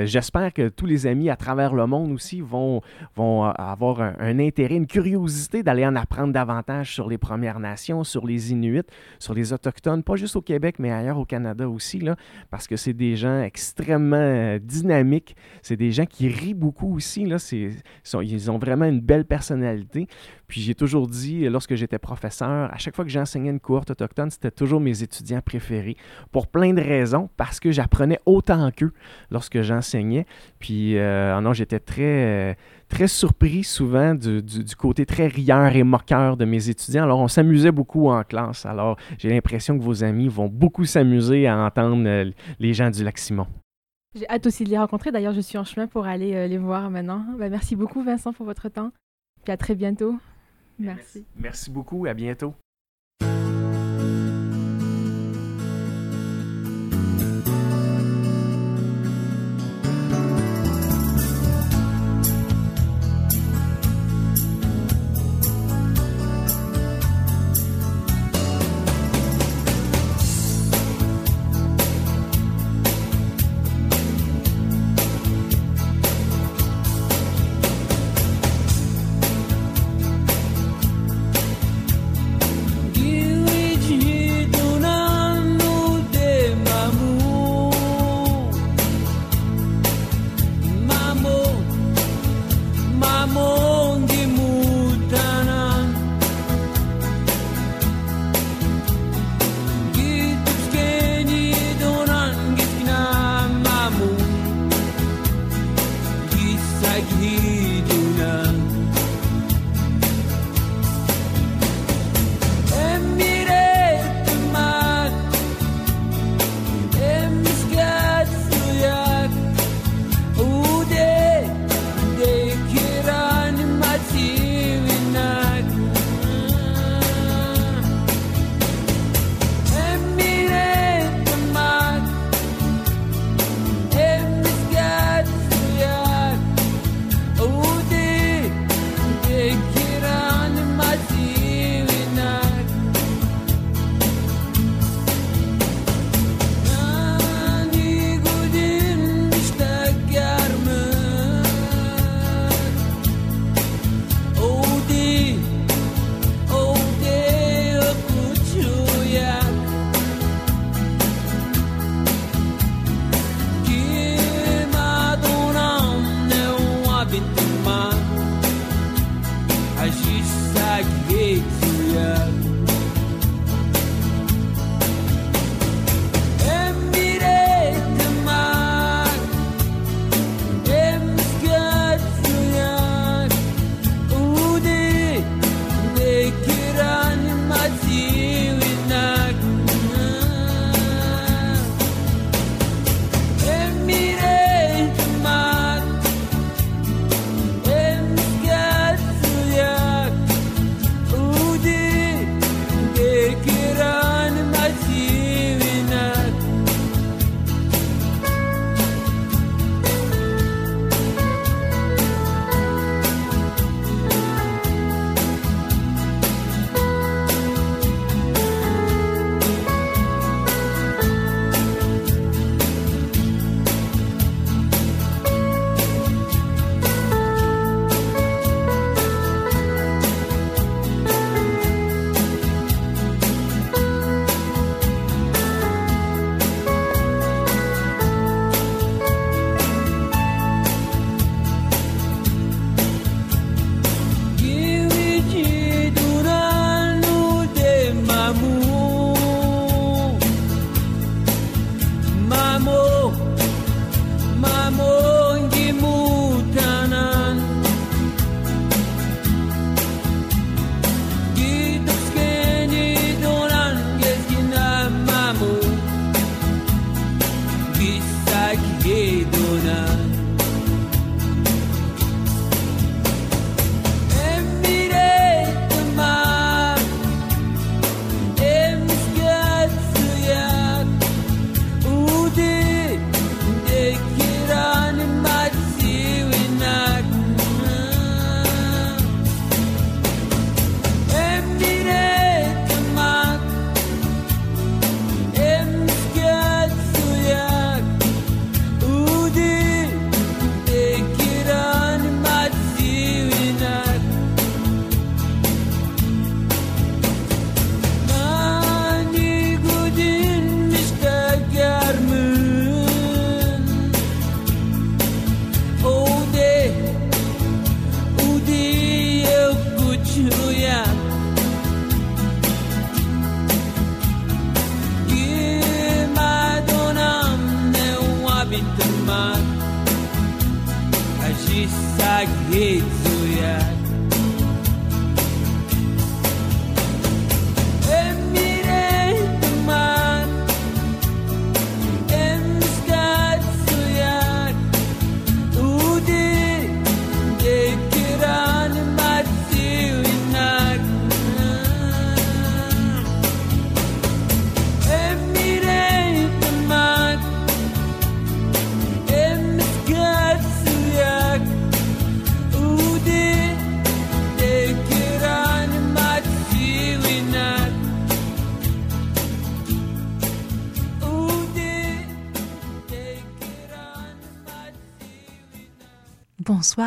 j'espère 0.05 0.53
que 0.53 0.69
tous 0.69 0.85
les 0.85 1.07
amis 1.07 1.31
à 1.31 1.35
travers 1.35 1.73
le 1.73 1.87
monde 1.87 2.11
aussi 2.11 2.41
vont, 2.41 2.81
vont 3.15 3.45
avoir 3.45 4.01
un, 4.01 4.13
un 4.19 4.39
intérêt, 4.39 4.75
une 4.75 4.87
curiosité 4.87 5.63
d'aller 5.63 5.85
en 5.85 5.95
apprendre 5.95 6.31
davantage 6.31 6.93
sur 6.93 7.09
les 7.09 7.17
Premières 7.17 7.59
Nations, 7.59 8.03
sur 8.03 8.27
les 8.27 8.51
Inuits, 8.51 8.81
sur 9.17 9.33
les 9.33 9.51
autochtones, 9.63 10.03
pas 10.03 10.15
juste 10.15 10.35
au 10.35 10.41
Québec, 10.41 10.75
mais 10.79 10.91
ailleurs 10.91 11.17
au 11.17 11.25
Canada 11.25 11.69
aussi, 11.69 11.99
là, 11.99 12.15
parce 12.49 12.67
que 12.67 12.75
c'est 12.75 12.93
des 12.93 13.15
gens 13.15 13.41
extrêmement 13.41 14.17
euh, 14.17 14.59
dynamiques. 14.59 15.35
C'est 15.61 15.77
des 15.77 15.91
gens 15.91 16.05
qui 16.05 16.27
rient 16.27 16.53
beaucoup 16.53 16.95
aussi. 16.95 17.25
Là, 17.25 17.37
ils 18.21 18.51
ont 18.51 18.57
vraiment 18.57 18.85
une 18.85 18.99
belle 18.99 19.25
personnalité. 19.25 20.07
Puis 20.47 20.61
j'ai 20.61 20.75
toujours 20.75 21.07
dit, 21.07 21.47
lorsque 21.49 21.75
j'étais 21.75 21.97
professeur, 21.97 22.71
à 22.71 22.77
chaque 22.77 22.95
fois 22.95 23.05
que 23.05 23.11
j'enseignais 23.11 23.49
une 23.49 23.59
cohorte 23.59 23.91
autochtone, 23.91 24.29
c'était 24.29 24.51
toujours 24.51 24.79
mes 24.79 25.01
étudiants 25.01 25.41
préférés, 25.41 25.97
pour 26.31 26.47
plein 26.47 26.73
de 26.73 26.81
raisons, 26.81 27.29
parce 27.37 27.59
que 27.59 27.71
j'apprenais 27.71 28.19
autant 28.25 28.69
qu'eux 28.71 28.93
lorsque 29.31 29.61
j'enseignais. 29.61 30.25
Puis 30.59 30.97
euh, 30.97 31.39
non, 31.41 31.53
j'étais 31.53 31.79
très, 31.79 32.57
très 32.93 33.07
surpris 33.07 33.63
souvent 33.63 34.13
du, 34.13 34.43
côté 34.77 35.05
très 35.05 35.25
rieur 35.27 35.75
et 35.75 35.81
moqueur 35.81 36.37
de 36.37 36.45
mes 36.45 36.69
étudiants. 36.69 37.03
Alors 37.03 37.19
on 37.19 37.27
s'amusait 37.27 37.71
beaucoup 37.71 38.09
en 38.09 38.23
classe. 38.23 38.67
Alors 38.67 38.97
j'ai 39.17 39.29
l'impression 39.29 39.77
que 39.77 39.83
vos 39.83 40.03
amis 40.03 40.27
vont 40.27 40.47
beaucoup 40.47 40.85
s'amuser 40.85 41.47
à 41.47 41.57
entendre 41.57 42.03
euh, 42.05 42.29
les 42.59 42.73
gens 42.75 42.91
du 42.91 43.03
Lac-Simon. 43.03 43.47
J'ai 44.13 44.29
hâte 44.29 44.45
aussi 44.45 44.63
de 44.63 44.69
les 44.69 44.77
rencontrer. 44.77 45.11
D'ailleurs, 45.11 45.33
je 45.33 45.41
suis 45.41 45.57
en 45.57 45.63
chemin 45.63 45.87
pour 45.87 46.05
aller 46.05 46.35
euh, 46.35 46.45
les 46.45 46.59
voir 46.59 46.91
maintenant. 46.91 47.25
Bah, 47.39 47.49
merci 47.49 47.75
beaucoup, 47.75 48.03
Vincent, 48.03 48.31
pour 48.31 48.45
votre 48.45 48.69
temps. 48.69 48.91
Puis 49.43 49.51
à 49.51 49.57
très 49.57 49.73
bientôt. 49.73 50.15
Merci. 50.77 51.25
Merci 51.35 51.71
beaucoup. 51.71 52.05
À 52.05 52.13
bientôt. 52.13 52.53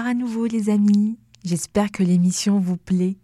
À 0.05 0.15
nouveau 0.15 0.47
les 0.47 0.69
amis, 0.69 1.17
j'espère 1.45 1.91
que 1.91 2.03
l'émission 2.03 2.59
vous 2.59 2.77
plaît. 2.77 3.17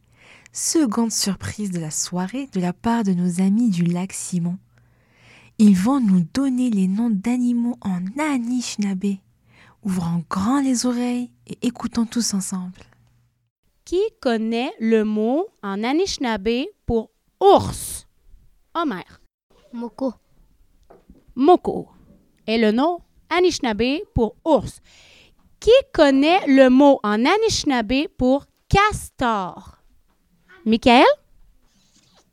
Seconde 0.52 1.12
surprise 1.12 1.70
de 1.70 1.80
la 1.80 1.90
soirée 1.90 2.48
de 2.52 2.60
la 2.60 2.72
part 2.72 3.04
de 3.04 3.12
nos 3.12 3.40
amis 3.40 3.70
du 3.70 3.84
lac 3.84 4.12
Simon. 4.12 4.58
Ils 5.58 5.76
vont 5.76 6.00
nous 6.00 6.24
donner 6.32 6.70
les 6.70 6.88
noms 6.88 7.10
d'animaux 7.10 7.76
en 7.82 8.00
Anishinaabe. 8.18 9.16
Ouvrons 9.82 10.24
grand 10.30 10.60
les 10.60 10.86
oreilles 10.86 11.30
et 11.46 11.58
écoutons 11.62 12.06
tous 12.06 12.34
ensemble. 12.34 12.80
Qui 13.84 14.00
connaît 14.20 14.72
le 14.78 15.04
mot 15.04 15.46
en 15.62 15.82
Anishinaabe 15.82 16.66
pour 16.86 17.10
ours? 17.40 18.06
Homer. 18.74 19.04
Moko. 19.72 20.14
Moko 21.34 21.88
est 22.46 22.58
le 22.58 22.72
nom 22.72 23.00
Anishinaabe 23.30 24.04
pour 24.14 24.36
ours. 24.44 24.80
Qui 25.62 25.70
connaît 25.92 26.44
le 26.48 26.68
mot 26.70 26.98
en 27.04 27.24
Anishinaabe 27.24 28.08
pour 28.18 28.46
castor? 28.68 29.78
Michael? 30.64 31.06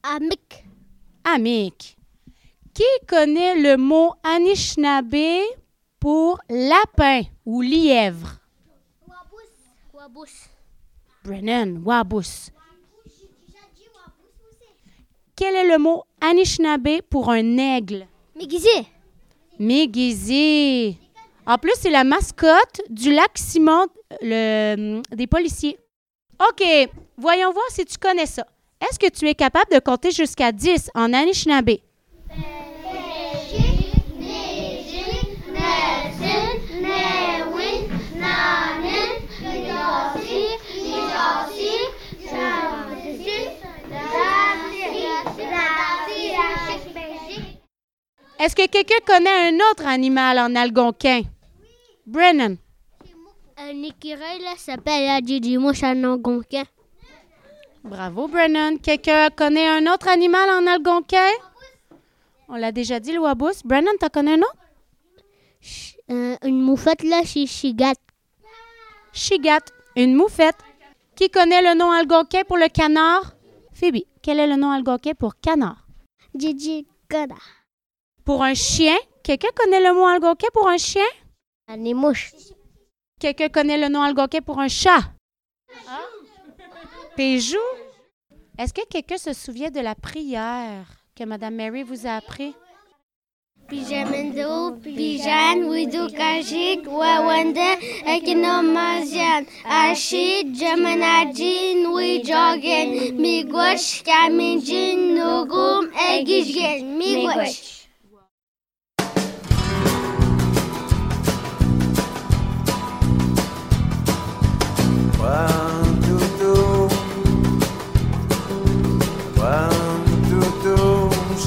Amik. 0.02 0.66
Amik. 1.24 1.96
Qui 2.74 2.84
connaît 3.08 3.56
le 3.56 3.78
mot 3.78 4.14
Anishinaabe 4.24 5.44
pour 6.00 6.40
lapin 6.50 7.22
ou 7.46 7.62
lièvre? 7.62 8.40
Wabus. 9.94 10.50
Brennan, 11.24 11.84
Wabus. 11.86 12.50
Quel 15.36 15.56
est 15.56 15.68
le 15.70 15.78
mot 15.78 16.04
Anishinaabe 16.20 17.04
pour 17.08 17.30
un 17.30 17.58
aigle? 17.60 18.08
Migizé. 18.36 18.88
Mégisé. 19.60 20.98
En 21.50 21.58
plus, 21.58 21.74
c'est 21.80 21.90
la 21.90 22.04
mascotte 22.04 22.80
du 22.92 23.12
lac 23.12 23.32
Simon 23.34 23.88
le, 24.22 25.02
des 25.16 25.26
policiers. 25.26 25.80
OK, 26.40 26.64
voyons 27.18 27.52
voir 27.52 27.66
si 27.72 27.84
tu 27.86 27.98
connais 27.98 28.28
ça. 28.28 28.46
Est-ce 28.80 29.00
que 29.00 29.10
tu 29.10 29.28
es 29.28 29.34
capable 29.34 29.74
de 29.74 29.80
compter 29.80 30.12
jusqu'à 30.12 30.52
10 30.52 30.92
en 30.94 31.12
Anishinaabe? 31.12 31.72
Est-ce 48.40 48.56
que 48.56 48.68
quelqu'un 48.68 48.96
connaît 49.04 49.50
un 49.50 49.56
autre 49.72 49.88
animal 49.88 50.38
en 50.38 50.56
algonquin? 50.56 51.24
Brennan. 52.10 52.58
Un 53.56 53.84
écureuil 53.84 54.42
s'appelle 54.58 55.06
la 55.06 55.22
Didi 55.22 55.60
Mouche 55.60 55.84
en 55.84 56.04
algonquin. 56.04 56.64
Bravo, 57.84 58.28
Brennan. 58.28 58.80
Quelqu'un 58.80 59.30
connaît 59.30 59.68
un 59.68 59.86
autre 59.94 60.08
animal 60.08 60.50
en 60.50 60.66
algonquin? 60.66 61.30
On 62.48 62.56
l'a 62.56 62.72
déjà 62.72 63.00
dit, 63.00 63.12
le 63.12 63.20
wabus. 63.20 63.62
Brennan, 63.64 63.94
t'en 64.00 64.08
connais 64.10 64.34
un 64.34 64.40
autre? 64.40 64.56
Euh, 66.10 66.36
une 66.46 66.60
moufette 66.60 67.04
là, 67.04 67.22
c'est 67.24 67.46
Chigat. 67.46 67.94
Chigat, 69.14 69.66
une 69.96 70.16
moufette. 70.16 70.58
Qui 71.16 71.30
connaît 71.30 71.62
le 71.62 71.78
nom 71.78 71.92
algonquin 71.92 72.42
pour 72.44 72.58
le 72.58 72.70
canard? 72.70 73.34
Phoebe, 73.76 74.02
quel 74.24 74.40
est 74.40 74.48
le 74.48 74.56
nom 74.56 74.72
algonquin 74.72 75.14
pour 75.14 75.36
canard? 75.40 75.86
Didi 76.34 76.88
Gada. 77.08 77.36
Pour 78.26 78.42
un 78.44 78.56
chien, 78.56 78.98
quelqu'un 79.22 79.50
connaît 79.56 79.82
le 79.82 79.94
mot 79.94 80.06
algonquin 80.06 80.48
pour 80.54 80.68
un 80.68 80.78
chien? 80.78 81.06
Les 81.78 81.94
mouches. 81.94 82.32
Quelqu'un 83.20 83.50
connaît 83.50 83.78
le 83.78 83.90
nom 83.90 84.02
algonquin 84.02 84.42
pour 84.42 84.60
un 84.60 84.68
chat? 84.68 85.14
Péjou? 87.16 87.58
Est-ce 88.58 88.74
que 88.74 88.86
quelqu'un 88.88 89.18
se 89.18 89.34
souvient 89.34 89.70
de 89.70 89.80
la 89.80 89.94
prière 89.94 90.88
que 91.16 91.24
Mme 91.24 91.56
Mary 91.56 91.84
vous 91.84 92.08
a 92.08 92.16
appris? 92.16 92.56
Pijamendo, 93.68 94.78
pijan, 94.82 95.70
widu 95.70 96.08
kajik, 96.10 96.88
wawanda, 96.88 97.78
ekinomasian, 98.08 99.46
ashid, 99.70 100.56
jamanajin, 100.56 101.86
wijogin, 101.86 103.14
migwash, 103.14 104.02
kaminjin, 104.02 105.14
nugum, 105.14 105.92
egishgin, 105.94 106.98
migwash. 106.98 107.79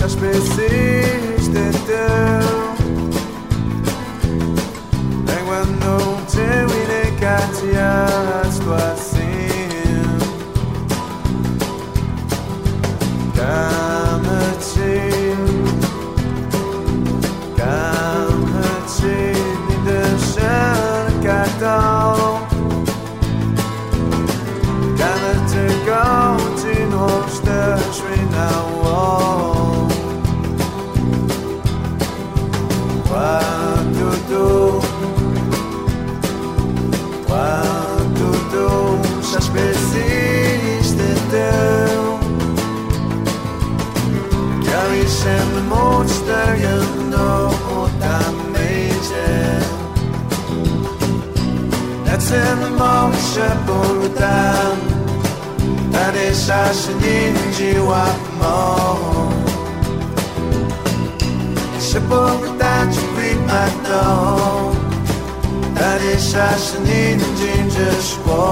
se 0.02 0.06
as 0.06 0.16
persiste 0.16 1.62
teu 1.86 2.74
Tengo 5.26 5.52
en 5.54 5.70
un 6.00 6.26
teu 6.26 6.66
y 6.66 6.84
de 6.92 7.04
catias 7.20 8.58
tuas 8.64 9.01
portam 53.66 54.76
Adesasinin 56.04 57.34
jiwakmo 57.56 58.58
Sepulta 61.78 62.74
to 62.92 63.02
read 63.16 63.40
my 63.48 63.68
dog 63.88 64.76
Adesasinin 65.76 67.20
jinjasquo 67.38 68.42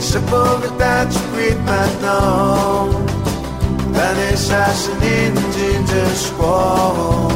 Se 0.00 0.20
povedać 0.20 1.08
quit 1.34 1.58
maintenant 1.66 2.94
Dan 3.92 4.16
assassini 4.32 5.32
de 5.86 6.04
squall 6.14 7.35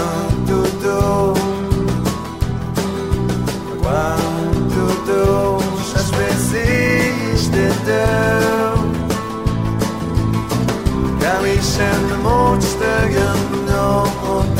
sen 11.81 12.23
bortstegen 12.23 13.65
något 13.67 14.59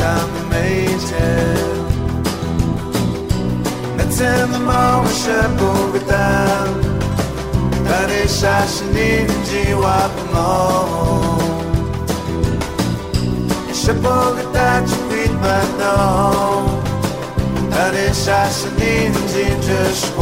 mig 0.50 0.98
själv 1.08 1.86
Et 3.98 4.12
sen 4.14 4.64
mauser 4.66 5.48
bogetan 5.58 6.68
Där 7.84 8.22
är 8.22 8.28
kärsen 8.28 8.96
jiwa 9.52 10.10
på 10.16 10.36
morgon. 10.36 11.42
Jag 13.68 13.76
köper 13.76 14.38
getat 14.38 14.88
som 14.88 15.08
vitt 15.08 15.32
manon 15.32 16.64
Där 17.70 17.92
är 17.92 18.14
kärsen 18.14 18.82
in 18.82 19.14
din 19.34 19.60
just 19.68 20.16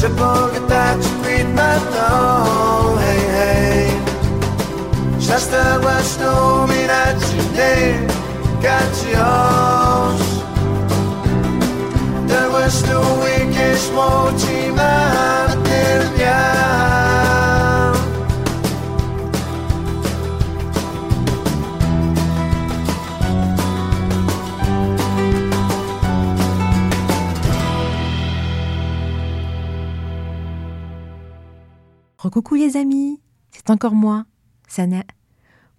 Przypomnę 0.00 0.60
tak, 0.68 0.98
kwit 0.98 1.54
matą, 1.54 2.96
hej, 2.98 3.20
hej 3.34 3.86
Przestałaś 5.18 6.16
got 6.18 6.68
mnie, 6.68 8.08
Kaciosz 8.62 10.26
Dałeś 12.28 12.74
tu 12.74 13.00
jakieś 13.28 13.90
moci 13.94 14.72
my 14.76 15.54
tylniach 15.64 16.79
Recoucou 32.30 32.54
les 32.54 32.76
amis, 32.76 33.18
c'est 33.50 33.70
encore 33.70 33.96
moi, 33.96 34.24
Sana. 34.68 35.02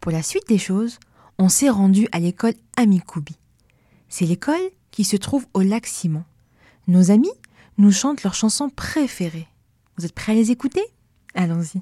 Pour 0.02 0.12
la 0.12 0.22
suite 0.22 0.50
des 0.50 0.58
choses, 0.58 1.00
on 1.38 1.48
s'est 1.48 1.70
rendu 1.70 2.10
à 2.12 2.20
l'école 2.20 2.56
Amikoubi. 2.76 3.38
C'est 4.10 4.26
l'école 4.26 4.60
qui 4.92 5.06
se 5.06 5.16
trouve 5.16 5.46
au 5.54 5.62
lac 5.62 5.88
Simon. 5.88 6.26
Nos 6.90 7.10
amis 7.10 7.32
nous 7.78 7.94
chantent 7.94 8.24
leurs 8.24 8.34
chansons 8.34 8.70
préférées. 8.70 9.48
Vous 9.96 10.06
êtes 10.06 10.12
prêts 10.12 10.34
à 10.34 10.36
les 10.36 10.52
écouter? 10.52 10.82
Allons-y. 11.36 11.82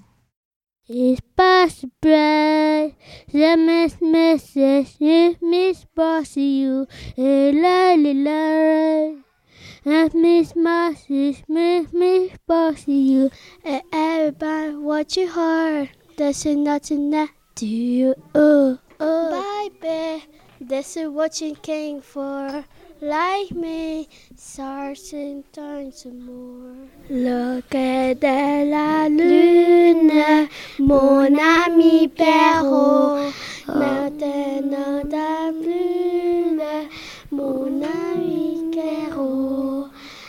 Miss 9.85 10.57
my 10.57 10.93
sis, 10.93 11.41
miss 11.47 11.93
miss 11.93 12.31
bossy 12.45 12.91
you, 12.91 13.31
and 13.63 13.81
everybody 13.93 14.75
watch 14.75 15.15
your 15.15 15.29
heart. 15.29 15.89
That's 16.17 16.43
nothing 16.45 17.11
that 17.11 17.29
to 17.55 17.65
you. 17.65 18.15
Oh, 18.35 18.77
oh. 18.99 19.69
Baby, 19.81 20.25
this 20.59 20.97
is 20.97 21.07
what 21.07 21.39
you 21.39 21.55
came 21.55 22.01
for. 22.01 22.65
Like 23.01 23.51
me, 23.51 24.09
searching 24.35 25.45
time 25.53 25.93
some 25.93 26.25
more. 26.25 26.89
Look 27.09 27.73
at 27.73 28.21
la 28.21 29.07
lune, 29.07 30.49
mon 30.79 31.39
ami 31.39 32.09
Perrault. 32.09 33.33
Maintenant 33.67 35.09
la 35.09 35.49
lune, 35.51 36.89
mon 37.31 37.81
ami 37.81 38.71
Perrault. 38.71 39.87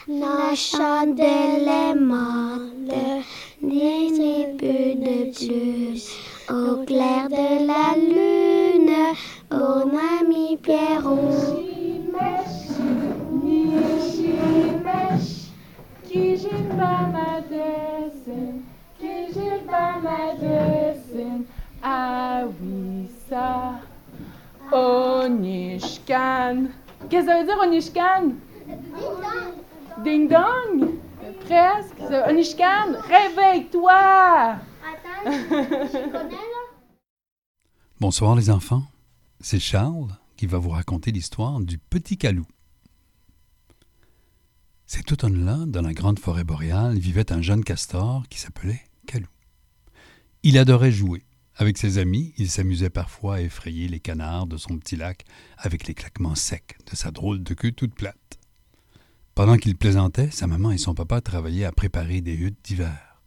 La 0.08 0.54
chandelle 0.54 1.68
est 1.68 1.94
morte, 1.94 2.92
un 2.92 4.56
peu 4.58 4.94
de 5.04 5.32
plus. 5.32 6.02
Au 6.50 6.84
clair 6.84 7.28
de 7.28 7.66
la 7.66 7.94
lune, 7.96 9.14
mon 9.50 9.98
ami 10.20 10.56
Pierrot. 10.56 11.70
Ah 21.82 22.44
oui, 22.60 23.08
ça. 23.28 23.80
Onishkan. 24.72 26.56
Qu'est-ce 27.10 27.26
que 27.26 27.32
ça 27.32 27.40
veut 27.40 27.44
dire, 27.44 27.58
Onishkan? 27.58 28.34
Ding 30.04 30.28
dong. 30.28 31.00
Presque. 31.40 31.96
C'est 31.98 32.22
Onishkan, 32.30 32.92
réveille-toi. 33.08 34.56
Bonsoir 38.00 38.36
les 38.36 38.48
enfants, 38.48 38.84
c'est 39.40 39.58
Charles 39.58 40.16
qui 40.36 40.46
va 40.46 40.58
vous 40.58 40.70
raconter 40.70 41.10
l'histoire 41.10 41.58
du 41.58 41.78
petit 41.78 42.16
Calou. 42.16 42.46
Cet 44.86 45.10
automne-là, 45.10 45.66
dans 45.66 45.82
la 45.82 45.92
grande 45.92 46.20
forêt 46.20 46.44
boréale, 46.44 46.96
vivait 46.96 47.32
un 47.32 47.42
jeune 47.42 47.64
castor 47.64 48.22
qui 48.30 48.38
s'appelait 48.38 48.82
Calou. 49.06 49.26
Il 50.44 50.56
adorait 50.58 50.92
jouer. 50.92 51.24
Avec 51.60 51.76
ses 51.76 51.98
amis, 51.98 52.32
il 52.38 52.50
s'amusait 52.50 52.88
parfois 52.88 53.34
à 53.34 53.40
effrayer 53.42 53.86
les 53.86 54.00
canards 54.00 54.46
de 54.46 54.56
son 54.56 54.78
petit 54.78 54.96
lac 54.96 55.26
avec 55.58 55.86
les 55.86 55.92
claquements 55.92 56.34
secs 56.34 56.78
de 56.90 56.96
sa 56.96 57.10
drôle 57.10 57.42
de 57.42 57.52
queue 57.52 57.70
toute 57.70 57.94
plate. 57.94 58.38
Pendant 59.34 59.58
qu'il 59.58 59.76
plaisantait, 59.76 60.30
sa 60.30 60.46
maman 60.46 60.70
et 60.70 60.78
son 60.78 60.94
papa 60.94 61.20
travaillaient 61.20 61.66
à 61.66 61.72
préparer 61.72 62.22
des 62.22 62.32
huttes 62.32 62.64
d'hiver, 62.64 63.20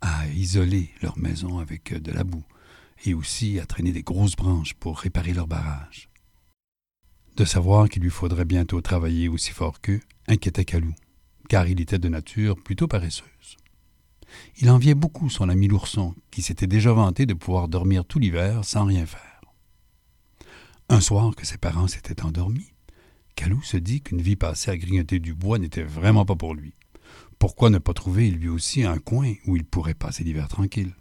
à 0.00 0.26
isoler 0.28 0.92
leur 1.02 1.18
maison 1.18 1.58
avec 1.58 1.92
de 1.92 2.10
la 2.10 2.24
boue 2.24 2.46
et 3.04 3.12
aussi 3.12 3.60
à 3.60 3.66
traîner 3.66 3.92
des 3.92 4.02
grosses 4.02 4.34
branches 4.34 4.72
pour 4.72 5.00
réparer 5.00 5.34
leur 5.34 5.46
barrage. 5.46 6.08
De 7.36 7.44
savoir 7.44 7.90
qu'il 7.90 8.02
lui 8.02 8.08
faudrait 8.08 8.46
bientôt 8.46 8.80
travailler 8.80 9.28
aussi 9.28 9.50
fort 9.50 9.82
qu'eux 9.82 10.00
inquiétait 10.26 10.64
Calou, 10.64 10.94
car 11.50 11.68
il 11.68 11.82
était 11.82 11.98
de 11.98 12.08
nature 12.08 12.56
plutôt 12.56 12.88
paresseuse. 12.88 13.58
Il 14.58 14.70
enviait 14.70 14.94
beaucoup 14.94 15.28
son 15.30 15.48
ami 15.48 15.68
l'ourson, 15.68 16.14
qui 16.30 16.42
s'était 16.42 16.66
déjà 16.66 16.92
vanté 16.92 17.26
de 17.26 17.34
pouvoir 17.34 17.68
dormir 17.68 18.04
tout 18.04 18.18
l'hiver 18.18 18.64
sans 18.64 18.84
rien 18.84 19.06
faire. 19.06 19.40
Un 20.88 21.00
soir 21.00 21.34
que 21.34 21.46
ses 21.46 21.58
parents 21.58 21.88
s'étaient 21.88 22.22
endormis, 22.22 22.74
Calou 23.36 23.62
se 23.62 23.76
dit 23.76 24.00
qu'une 24.00 24.22
vie 24.22 24.36
passée 24.36 24.70
à 24.70 24.76
grignoter 24.76 25.18
du 25.18 25.34
bois 25.34 25.58
n'était 25.58 25.82
vraiment 25.82 26.24
pas 26.24 26.36
pour 26.36 26.54
lui. 26.54 26.74
Pourquoi 27.38 27.70
ne 27.70 27.78
pas 27.78 27.92
trouver 27.92 28.30
lui 28.30 28.48
aussi 28.48 28.84
un 28.84 28.98
coin 28.98 29.34
où 29.46 29.56
il 29.56 29.64
pourrait 29.64 29.94
passer 29.94 30.24
l'hiver 30.24 30.48
tranquille? 30.48 30.94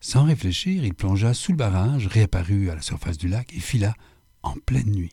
Sans 0.00 0.24
réfléchir, 0.24 0.84
il 0.84 0.94
plongea 0.94 1.34
sous 1.34 1.52
le 1.52 1.58
barrage, 1.58 2.06
réapparut 2.06 2.70
à 2.70 2.74
la 2.74 2.82
surface 2.82 3.18
du 3.18 3.28
lac 3.28 3.52
et 3.54 3.60
fila 3.60 3.94
en 4.42 4.54
pleine 4.54 4.90
nuit 4.90 5.12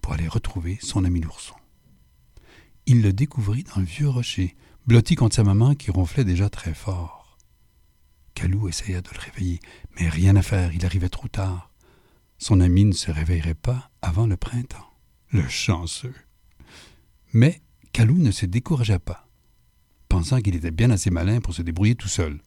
pour 0.00 0.14
aller 0.14 0.28
retrouver 0.28 0.78
son 0.80 1.04
ami 1.04 1.20
l'ourson. 1.20 1.54
Il 2.86 3.02
le 3.02 3.12
découvrit 3.12 3.64
dans 3.64 3.80
le 3.80 3.86
vieux 3.86 4.08
rocher, 4.08 4.56
blotti 4.90 5.14
contre 5.14 5.36
sa 5.36 5.44
maman 5.44 5.76
qui 5.76 5.92
ronflait 5.92 6.24
déjà 6.24 6.50
très 6.50 6.74
fort. 6.74 7.38
Calou 8.34 8.68
essaya 8.68 9.00
de 9.00 9.08
le 9.14 9.20
réveiller, 9.20 9.60
mais 9.94 10.08
rien 10.08 10.34
à 10.34 10.42
faire, 10.42 10.74
il 10.74 10.84
arrivait 10.84 11.08
trop 11.08 11.28
tard. 11.28 11.70
Son 12.38 12.58
ami 12.58 12.86
ne 12.86 12.92
se 12.92 13.12
réveillerait 13.12 13.54
pas 13.54 13.92
avant 14.02 14.26
le 14.26 14.36
printemps. 14.36 14.90
Le 15.30 15.46
chanceux. 15.46 16.16
Mais 17.32 17.62
Calou 17.92 18.18
ne 18.18 18.32
se 18.32 18.46
découragea 18.46 18.98
pas, 18.98 19.28
pensant 20.08 20.40
qu'il 20.40 20.56
était 20.56 20.72
bien 20.72 20.90
assez 20.90 21.10
malin 21.10 21.40
pour 21.40 21.54
se 21.54 21.62
débrouiller 21.62 21.94
tout 21.94 22.08
seul. 22.08 22.40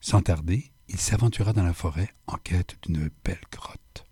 Sans 0.00 0.22
tarder, 0.22 0.72
il 0.88 0.98
s'aventura 0.98 1.52
dans 1.52 1.64
la 1.64 1.74
forêt 1.74 2.14
en 2.28 2.38
quête 2.38 2.78
d'une 2.80 3.10
belle 3.26 3.44
grotte. 3.52 4.06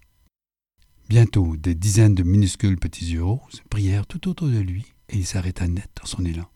Bientôt, 1.08 1.56
des 1.56 1.74
dizaines 1.74 2.14
de 2.14 2.22
minuscules 2.22 2.78
petits 2.78 3.12
yeux 3.12 3.24
roses 3.24 3.62
brillèrent 3.70 4.06
tout 4.06 4.28
autour 4.28 4.48
de 4.48 4.58
lui 4.58 4.84
et 5.08 5.16
il 5.16 5.24
s'arrêta 5.24 5.66
net 5.66 5.88
dans 5.98 6.06
son 6.06 6.26
élan. 6.26 6.50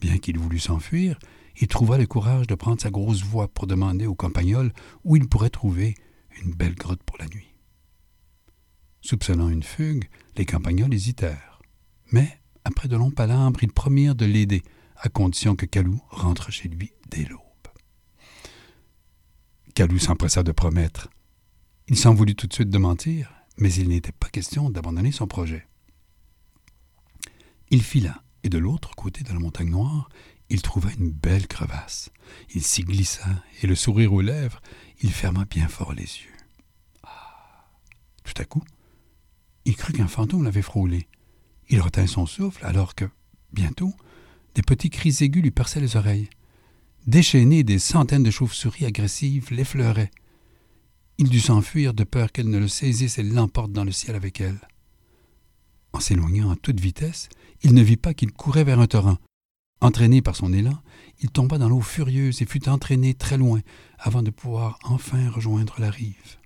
Bien 0.00 0.18
qu'il 0.18 0.38
voulût 0.38 0.58
s'enfuir, 0.58 1.18
il 1.60 1.68
trouva 1.68 1.98
le 1.98 2.06
courage 2.06 2.46
de 2.46 2.54
prendre 2.54 2.80
sa 2.80 2.90
grosse 2.90 3.22
voix 3.22 3.48
pour 3.48 3.66
demander 3.66 4.06
aux 4.06 4.14
campagnols 4.14 4.72
où 5.04 5.16
il 5.16 5.28
pourrait 5.28 5.50
trouver 5.50 5.94
une 6.42 6.52
belle 6.52 6.74
grotte 6.74 7.02
pour 7.02 7.18
la 7.18 7.26
nuit. 7.26 7.54
Soupçonnant 9.02 9.48
une 9.48 9.62
fugue, 9.62 10.08
les 10.36 10.46
campagnols 10.46 10.94
hésitèrent. 10.94 11.60
Mais, 12.12 12.40
après 12.64 12.88
de 12.88 12.96
longs 12.96 13.10
palabres, 13.10 13.62
ils 13.62 13.72
promirent 13.72 14.14
de 14.14 14.26
l'aider, 14.26 14.62
à 14.96 15.08
condition 15.08 15.56
que 15.56 15.66
Calou 15.66 16.00
rentre 16.08 16.50
chez 16.50 16.68
lui 16.68 16.92
dès 17.10 17.24
l'aube. 17.24 17.40
Calou 19.74 19.98
s'empressa 19.98 20.42
de 20.42 20.52
promettre. 20.52 21.08
Il 21.88 21.96
s'en 21.96 22.14
voulut 22.14 22.34
tout 22.34 22.46
de 22.46 22.52
suite 22.52 22.70
de 22.70 22.78
mentir, 22.78 23.32
mais 23.56 23.72
il 23.72 23.88
n'était 23.88 24.12
pas 24.12 24.28
question 24.28 24.70
d'abandonner 24.70 25.12
son 25.12 25.26
projet. 25.26 25.66
Il 27.70 27.82
fila, 27.82 28.22
et 28.42 28.48
de 28.48 28.58
l'autre 28.58 28.94
côté 28.94 29.22
de 29.22 29.32
la 29.32 29.38
montagne 29.38 29.70
noire, 29.70 30.08
il 30.48 30.62
trouva 30.62 30.90
une 30.98 31.10
belle 31.10 31.46
crevasse. 31.46 32.10
Il 32.54 32.62
s'y 32.62 32.82
glissa, 32.82 33.26
et 33.62 33.66
le 33.66 33.74
sourire 33.74 34.12
aux 34.12 34.20
lèvres, 34.20 34.60
il 35.00 35.12
ferma 35.12 35.44
bien 35.44 35.68
fort 35.68 35.92
les 35.92 36.02
yeux. 36.02 36.36
Ah. 37.04 37.68
Tout 38.24 38.34
à 38.36 38.44
coup, 38.44 38.64
il 39.64 39.76
crut 39.76 39.96
qu'un 39.96 40.08
fantôme 40.08 40.44
l'avait 40.44 40.62
frôlé. 40.62 41.06
Il 41.68 41.80
retint 41.80 42.06
son 42.06 42.26
souffle 42.26 42.64
alors 42.64 42.94
que, 42.94 43.04
bientôt, 43.52 43.94
des 44.54 44.62
petits 44.62 44.90
cris 44.90 45.16
aigus 45.20 45.42
lui 45.42 45.52
perçaient 45.52 45.80
les 45.80 45.96
oreilles. 45.96 46.28
Déchaînés, 47.06 47.62
des 47.62 47.78
centaines 47.78 48.24
de 48.24 48.30
chauves-souris 48.30 48.84
agressives 48.84 49.52
l'effleuraient. 49.52 50.10
Il 51.18 51.28
dut 51.28 51.40
s'enfuir 51.40 51.94
de 51.94 52.04
peur 52.04 52.32
qu'elles 52.32 52.50
ne 52.50 52.58
le 52.58 52.68
saisissent 52.68 53.18
et 53.18 53.22
l'emportent 53.22 53.72
dans 53.72 53.84
le 53.84 53.92
ciel 53.92 54.16
avec 54.16 54.40
elles. 54.40 54.60
En 55.92 56.00
s'éloignant 56.00 56.50
à 56.50 56.56
toute 56.56 56.80
vitesse, 56.80 57.28
il 57.62 57.74
ne 57.74 57.82
vit 57.82 57.96
pas 57.96 58.14
qu'il 58.14 58.32
courait 58.32 58.64
vers 58.64 58.80
un 58.80 58.86
torrent. 58.86 59.18
Entraîné 59.80 60.20
par 60.20 60.36
son 60.36 60.52
élan, 60.52 60.78
il 61.20 61.30
tomba 61.30 61.58
dans 61.58 61.68
l'eau 61.68 61.80
furieuse 61.80 62.42
et 62.42 62.46
fut 62.46 62.68
entraîné 62.68 63.14
très 63.14 63.38
loin 63.38 63.60
avant 63.98 64.22
de 64.22 64.30
pouvoir 64.30 64.78
enfin 64.84 65.30
rejoindre 65.30 65.76
la 65.78 65.90
rive. 65.90 66.38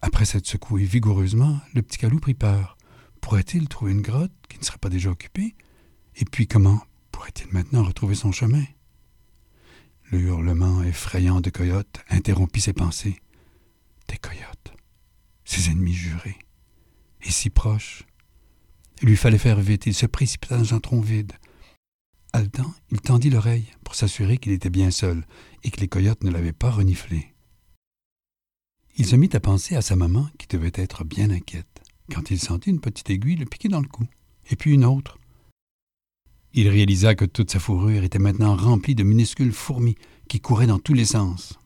Après 0.00 0.24
s'être 0.24 0.46
secoué 0.46 0.84
vigoureusement, 0.84 1.60
le 1.74 1.82
petit 1.82 1.98
calou 1.98 2.18
prit 2.18 2.34
peur. 2.34 2.76
Pourrait-il 3.20 3.68
trouver 3.68 3.92
une 3.92 4.02
grotte 4.02 4.32
qui 4.48 4.58
ne 4.58 4.64
serait 4.64 4.78
pas 4.78 4.88
déjà 4.88 5.10
occupée? 5.10 5.54
Et 6.16 6.24
puis 6.24 6.46
comment 6.46 6.82
pourrait-il 7.12 7.52
maintenant 7.52 7.84
retrouver 7.84 8.14
son 8.14 8.32
chemin? 8.32 8.64
Le 10.10 10.20
hurlement 10.20 10.82
effrayant 10.82 11.40
de 11.40 11.50
coyotes 11.50 12.00
interrompit 12.10 12.60
ses 12.60 12.72
pensées. 12.72 13.22
Des 14.08 14.18
coyotes, 14.18 14.74
ses 15.44 15.70
ennemis 15.70 15.94
jurés, 15.94 16.38
et 17.22 17.30
si 17.30 17.48
proches. 17.48 18.04
Il 19.02 19.08
lui 19.08 19.16
fallait 19.16 19.38
faire 19.38 19.60
vite, 19.60 19.86
il 19.86 19.94
se 19.94 20.06
précipita 20.06 20.56
dans 20.56 20.74
un 20.74 20.80
tronc 20.80 21.00
vide. 21.00 21.32
Haletant, 22.32 22.72
il 22.90 23.00
tendit 23.00 23.30
l'oreille 23.30 23.66
pour 23.84 23.96
s'assurer 23.96 24.38
qu'il 24.38 24.52
était 24.52 24.70
bien 24.70 24.92
seul 24.92 25.26
et 25.64 25.70
que 25.70 25.80
les 25.80 25.88
coyotes 25.88 26.22
ne 26.22 26.30
l'avaient 26.30 26.52
pas 26.52 26.70
reniflé. 26.70 27.34
Il 28.96 29.06
se 29.06 29.16
mit 29.16 29.30
à 29.32 29.40
penser 29.40 29.74
à 29.74 29.82
sa 29.82 29.96
maman 29.96 30.28
qui 30.38 30.46
devait 30.46 30.72
être 30.74 31.04
bien 31.04 31.30
inquiète 31.30 31.82
quand 32.12 32.30
il 32.30 32.38
sentit 32.38 32.70
une 32.70 32.80
petite 32.80 33.10
aiguille 33.10 33.36
le 33.36 33.46
piquer 33.46 33.68
dans 33.68 33.80
le 33.80 33.88
cou, 33.88 34.04
et 34.50 34.56
puis 34.56 34.72
une 34.72 34.84
autre. 34.84 35.18
Il 36.52 36.68
réalisa 36.68 37.14
que 37.14 37.24
toute 37.24 37.50
sa 37.50 37.58
fourrure 37.58 38.04
était 38.04 38.18
maintenant 38.18 38.54
remplie 38.54 38.94
de 38.94 39.02
minuscules 39.02 39.52
fourmis 39.52 39.96
qui 40.28 40.40
couraient 40.40 40.66
dans 40.66 40.78
tous 40.78 40.94
les 40.94 41.06
sens. 41.06 41.58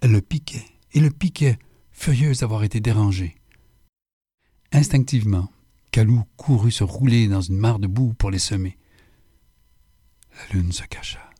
Elle 0.00 0.12
le 0.12 0.20
piquait 0.20 0.64
et 0.92 1.00
le 1.00 1.10
piquait, 1.10 1.58
furieuse 1.92 2.40
d'avoir 2.40 2.64
été 2.64 2.80
dérangée. 2.80 3.34
Instinctivement, 4.72 5.50
Calou 5.94 6.24
courut 6.36 6.72
se 6.72 6.82
rouler 6.82 7.28
dans 7.28 7.40
une 7.40 7.56
mare 7.56 7.78
de 7.78 7.86
boue 7.86 8.14
pour 8.14 8.32
les 8.32 8.40
semer. 8.40 8.76
La 10.36 10.52
lune 10.52 10.72
se 10.72 10.82
cacha. 10.82 11.30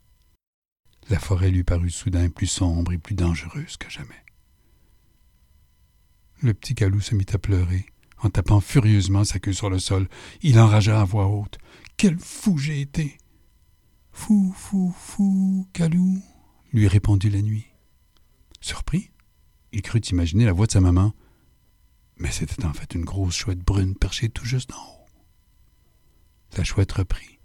La 1.11 1.19
forêt 1.19 1.51
lui 1.51 1.65
parut 1.65 1.91
soudain 1.91 2.29
plus 2.29 2.47
sombre 2.47 2.93
et 2.93 2.99
plus 2.99 3.17
dangereuse 3.17 3.77
que 3.77 3.91
jamais. 3.91 4.25
Le 6.41 6.55
petit 6.55 6.77
Calou 6.77 7.01
se 7.01 7.17
mit 7.17 7.27
à 7.33 7.39
pleurer, 7.39 7.87
en 8.23 8.31
tapant 8.31 8.61
furieusement 8.61 9.25
sa 9.25 9.41
queue 9.41 9.53
sur 9.53 9.71
le 9.71 9.81
sol. 9.81 10.09
Il 10.41 10.61
enragea 10.61 11.01
à 11.01 11.05
voix 11.05 11.27
haute. 11.27 11.59
Quel 11.97 12.17
fou 12.21 12.57
j'ai 12.57 12.81
été 12.81 13.19
Fou, 14.13 14.55
fou, 14.57 14.95
fou, 14.97 15.69
Calou 15.73 16.23
lui 16.73 16.87
répondit 16.87 17.31
la 17.31 17.43
nuit. 17.43 17.67
Surpris, 18.61 19.11
il 19.73 19.83
crut 19.83 20.09
imaginer 20.11 20.45
la 20.45 20.53
voix 20.53 20.67
de 20.67 20.71
sa 20.71 20.81
maman. 20.81 21.13
Mais 22.17 22.31
c'était 22.31 22.65
en 22.65 22.73
fait 22.73 22.95
une 22.95 23.05
grosse 23.05 23.37
chouette 23.37 23.61
brune 23.61 23.95
perchée 23.95 24.29
tout 24.29 24.45
juste 24.45 24.73
en 24.73 24.77
haut. 24.77 25.07
La 26.57 26.65
chouette 26.65 26.93
reprit. 26.93 27.39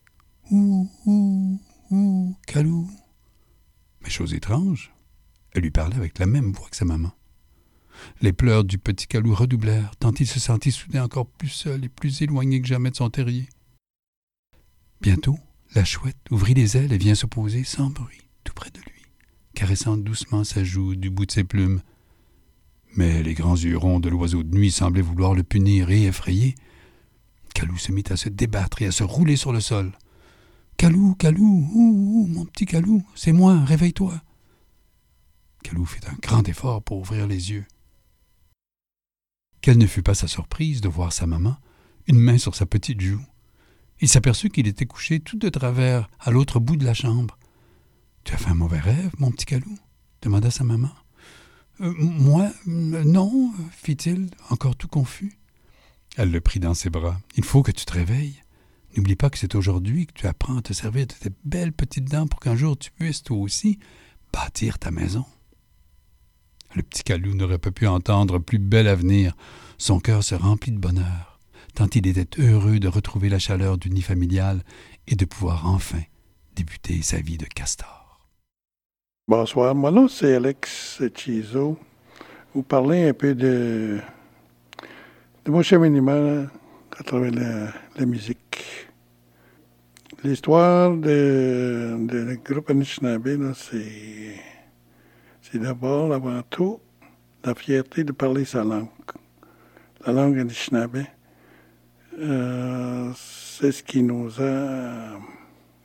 Ouh, 0.52 0.90
ouh, 1.06 1.60
ouh, 1.90 2.38
Calou. 2.46 2.90
Mais 4.02 4.10
chose 4.10 4.34
étrange, 4.34 4.94
elle 5.52 5.64
lui 5.64 5.72
parlait 5.72 5.96
avec 5.96 6.20
la 6.20 6.26
même 6.26 6.52
voix 6.52 6.70
que 6.70 6.78
sa 6.78 6.86
maman. 6.86 7.12
Les 8.22 8.34
pleurs 8.34 8.64
du 8.64 8.78
petit 8.78 9.08
Calou 9.08 9.34
redoublèrent, 9.34 9.96
tant 9.98 10.14
il 10.14 10.28
se 10.28 10.40
sentit 10.40 10.72
soudain 10.72 11.04
encore 11.04 11.28
plus 11.28 11.50
seul 11.50 11.84
et 11.86 11.90
plus 11.90 12.22
éloigné 12.22 12.62
que 12.62 12.68
jamais 12.68 12.92
de 12.92 12.96
son 12.96 13.10
terrier. 13.10 13.50
Bientôt, 15.02 15.38
la 15.76 15.84
chouette 15.84 16.18
ouvrit 16.32 16.54
les 16.54 16.78
ailes 16.78 16.94
et 16.94 16.98
vient 16.98 17.16
se 17.16 17.26
poser 17.26 17.64
sans 17.64 17.90
bruit, 17.90 18.28
tout 18.44 18.54
près 18.54 18.70
de 18.72 18.80
lui, 18.80 19.02
caressant 19.54 19.98
doucement 19.98 20.44
sa 20.44 20.64
joue 20.64 20.96
du 20.96 21.10
bout 21.10 21.26
de 21.26 21.32
ses 21.32 21.44
plumes. 21.44 21.82
Mais 22.96 23.24
les 23.24 23.34
grands 23.34 23.56
yeux 23.56 23.78
ronds 23.78 24.00
de 24.00 24.10
l'oiseau 24.10 24.44
de 24.44 24.56
nuit 24.56 24.72
semblaient 24.72 25.02
vouloir 25.02 25.34
le 25.34 25.44
punir 25.44 25.90
et 25.92 26.06
effrayer. 26.06 26.56
Calou 27.54 27.78
se 27.78 27.92
mit 27.92 28.04
à 28.10 28.18
se 28.18 28.30
débattre 28.30 28.82
et 28.82 28.88
à 28.88 28.92
se 28.92 29.04
rouler 29.04 29.36
sur 29.36 29.54
le 29.54 29.62
sol. 29.62 29.92
Calou, 30.78 31.16
Calou, 31.16 31.70
ouh, 31.74 32.24
ouh, 32.24 32.28
mon 32.28 32.46
petit 32.46 32.66
Calou, 32.66 33.04
c'est 33.16 33.34
moi, 33.34 33.60
réveille-toi. 33.66 34.22
Calou 35.64 35.86
fit 35.86 36.00
un 36.08 36.16
grand 36.22 36.48
effort 36.48 36.82
pour 36.82 37.00
ouvrir 37.00 37.28
les 37.28 37.52
yeux. 37.52 37.66
Quelle 39.62 39.78
ne 39.78 39.88
fut 39.88 40.04
pas 40.04 40.14
sa 40.14 40.28
surprise 40.28 40.80
de 40.80 40.88
voir 40.88 41.12
sa 41.12 41.28
maman, 41.28 41.58
une 42.08 42.18
main 42.18 42.38
sur 42.38 42.56
sa 42.56 42.66
petite 42.66 43.02
joue. 43.02 43.22
Il 44.00 44.08
s'aperçut 44.08 44.50
qu'il 44.50 44.68
était 44.68 44.86
couché 44.86 45.20
tout 45.20 45.38
de 45.38 45.50
travers 45.50 46.10
à 46.20 46.32
l'autre 46.32 46.62
bout 46.62 46.78
de 46.78 46.86
la 46.86 46.94
chambre. 46.94 47.38
Tu 48.24 48.34
as 48.34 48.38
fait 48.38 48.50
un 48.50 48.56
mauvais 48.56 48.80
rêve, 48.80 49.12
mon 49.20 49.32
petit 49.32 49.46
Calou 49.46 49.78
demanda 50.22 50.50
sa 50.50 50.64
maman. 50.64 50.92
Euh, 51.82 51.94
moi 51.98 52.50
Non, 52.66 53.54
fit-il, 53.72 54.30
encore 54.50 54.76
tout 54.76 54.88
confus. 54.88 55.34
Elle 56.18 56.32
le 56.32 56.42
prit 56.42 56.60
dans 56.60 56.74
ses 56.74 56.90
bras. 56.90 57.20
Il 57.38 57.44
faut 57.44 57.64
que 57.64 57.72
tu 57.72 57.86
te 57.86 57.94
réveilles. 57.94 58.44
N'oublie 58.96 59.16
pas 59.16 59.30
que 59.30 59.38
c'est 59.38 59.56
aujourd'hui 59.56 60.08
que 60.08 60.14
tu 60.14 60.28
apprends 60.28 60.58
à 60.58 60.62
te 60.62 60.74
servir 60.74 61.08
de 61.08 61.14
tes 61.14 61.30
belles 61.46 61.74
petites 61.74 62.10
dents 62.10 62.28
pour 62.28 62.40
qu'un 62.40 62.56
jour 62.56 62.78
tu 62.78 62.92
puisses, 62.92 63.24
toi 63.24 63.38
aussi, 63.38 63.80
bâtir 64.34 64.80
ta 64.80 64.92
maison. 64.92 65.26
Le 66.76 66.84
petit 66.84 67.04
Calou 67.04 67.34
n'aurait 67.36 67.60
pas 67.60 67.72
pu 67.72 67.88
entendre 67.88 68.40
plus 68.40 68.60
bel 68.60 68.88
avenir. 68.88 69.36
Son 69.78 70.00
cœur 70.00 70.24
se 70.24 70.36
remplit 70.36 70.72
de 70.72 70.80
bonheur, 70.80 71.40
tant 71.74 71.88
il 71.96 72.08
était 72.08 72.42
heureux 72.42 72.80
de 72.80 72.88
retrouver 72.88 73.30
la 73.30 73.40
chaleur 73.40 73.78
du 73.78 73.90
nid 73.90 74.02
familial 74.02 74.64
et 75.08 75.16
de 75.16 75.26
pouvoir 75.26 75.66
enfin 75.68 76.02
débuter 76.56 77.02
sa 77.02 77.22
vie 77.22 77.38
de 77.38 77.46
castor. 77.46 77.99
Bonsoir, 79.30 79.76
mon 79.76 79.92
nom 79.92 80.08
c'est 80.08 80.34
Alex 80.34 81.04
Chizo. 81.14 81.78
Vous 82.56 82.64
parlez 82.64 83.10
un 83.10 83.14
peu 83.14 83.36
de, 83.36 84.00
de 85.46 85.52
mon 85.52 85.62
cheminement 85.62 86.48
à 86.98 87.04
travers 87.04 87.30
la, 87.30 87.68
la 87.96 88.06
musique. 88.08 88.88
L'histoire 90.24 90.96
de, 90.96 91.96
de 92.08 92.40
groupe 92.44 92.72
Anishinaabe, 92.72 93.54
c'est 93.54 95.60
d'abord, 95.60 96.12
avant 96.12 96.42
tout, 96.50 96.80
la 97.44 97.54
fierté 97.54 98.04
de 98.04 98.12
parler 98.12 98.46
sa 98.46 98.64
langue. 98.64 98.88
La 100.08 100.12
langue 100.12 100.40
Anishinaabe, 100.40 101.04
euh, 102.18 103.12
c'est 103.16 103.74
ce 103.74 103.84
qui 103.84 104.02
nous 104.02 104.42
a 104.42 105.20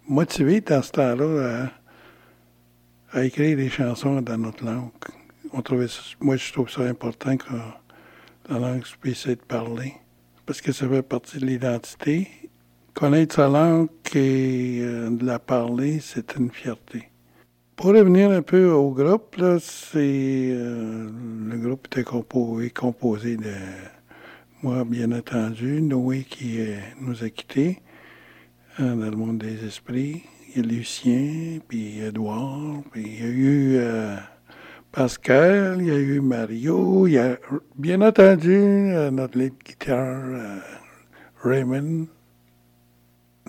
motivés 0.08 0.62
dans 0.62 0.80
ce 0.80 0.92
temps-là 0.92 1.70
à, 3.14 3.24
écrire 3.24 3.56
des 3.56 3.70
chansons 3.70 4.20
dans 4.20 4.38
notre 4.38 4.64
langue. 4.64 4.90
On 5.52 5.62
trouvait, 5.62 5.86
moi, 6.20 6.36
je 6.36 6.52
trouve 6.52 6.68
ça 6.68 6.82
important 6.82 7.36
que 7.36 7.52
la 8.48 8.58
langue 8.58 8.84
puisse 9.00 9.26
être 9.26 9.44
parlée, 9.44 9.94
parce 10.46 10.60
que 10.60 10.72
ça 10.72 10.88
fait 10.88 11.02
partie 11.02 11.38
de 11.38 11.46
l'identité. 11.46 12.28
Connaître 12.92 13.36
sa 13.36 13.48
langue 13.48 13.88
et 14.14 14.80
euh, 14.82 15.16
la 15.20 15.38
parler, 15.38 15.98
c'est 16.00 16.36
une 16.36 16.50
fierté. 16.50 17.08
Pour 17.74 17.86
revenir 17.86 18.30
un 18.30 18.42
peu 18.42 18.70
au 18.70 18.90
groupe, 18.90 19.36
là, 19.36 19.58
c'est, 19.60 20.50
euh, 20.52 21.10
le 21.48 21.56
groupe 21.58 21.86
était 21.86 22.04
composé, 22.04 23.36
de 23.36 23.52
moi, 24.62 24.84
bien 24.84 25.12
entendu, 25.12 25.82
Noé 25.82 26.24
qui 26.24 26.58
nous 27.00 27.22
a 27.22 27.28
quittés 27.28 27.82
hein, 28.78 28.96
dans 28.96 29.10
le 29.10 29.16
monde 29.16 29.38
des 29.38 29.64
esprits. 29.66 30.22
Lucien, 30.62 31.58
puis 31.66 32.00
Edouard, 32.00 32.82
puis 32.90 33.02
il 33.02 33.20
y 33.20 33.22
a 33.22 33.30
eu 33.30 33.76
euh, 33.76 34.16
Pascal, 34.92 35.78
il 35.80 35.86
y 35.88 35.90
a 35.90 35.98
eu 35.98 36.20
Mario, 36.20 37.06
il 37.06 37.14
y 37.14 37.18
a 37.18 37.36
bien 37.76 38.00
entendu 38.00 38.52
euh, 38.52 39.10
notre 39.10 39.38
lead 39.38 39.54
guitare 39.64 40.22
euh, 40.24 40.58
Raymond. 41.42 42.06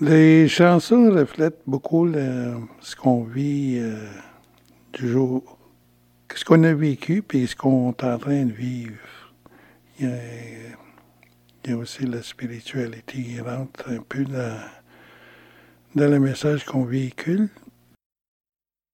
Les 0.00 0.48
chansons 0.48 1.10
reflètent 1.10 1.62
beaucoup 1.66 2.06
ce 2.80 2.96
qu'on 2.96 3.24
vit 3.24 3.80
du 4.92 5.08
jour, 5.08 5.58
ce 6.34 6.44
qu'on 6.44 6.64
a 6.64 6.74
vécu, 6.74 7.22
puis 7.22 7.46
ce 7.46 7.56
qu'on 7.56 7.92
est 7.92 8.04
en 8.04 8.18
train 8.18 8.44
de 8.44 8.52
vivre. 8.52 8.98
Il 9.98 10.06
y 10.06 10.12
a, 10.12 10.16
il 11.64 11.70
y 11.70 11.72
a 11.72 11.78
aussi 11.78 12.04
la 12.04 12.22
spiritualité 12.22 13.22
qui 13.22 13.40
rentre 13.40 13.88
un 13.88 14.02
peu 14.06 14.24
dans, 14.24 14.60
dans 15.96 16.10
le 16.10 16.20
message 16.20 16.64
qu'on 16.66 16.84
véhicule. 16.84 17.48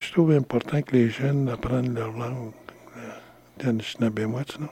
Je 0.01 0.13
trouve 0.13 0.31
important 0.31 0.81
que 0.83 0.93
les 0.93 1.11
jeunes 1.11 1.49
apprennent 1.49 1.95
leur 1.95 2.13
langue. 2.13 2.53
Janis 3.59 3.97
na 3.99 4.09
bemwat, 4.09 4.59
no? 4.61 4.69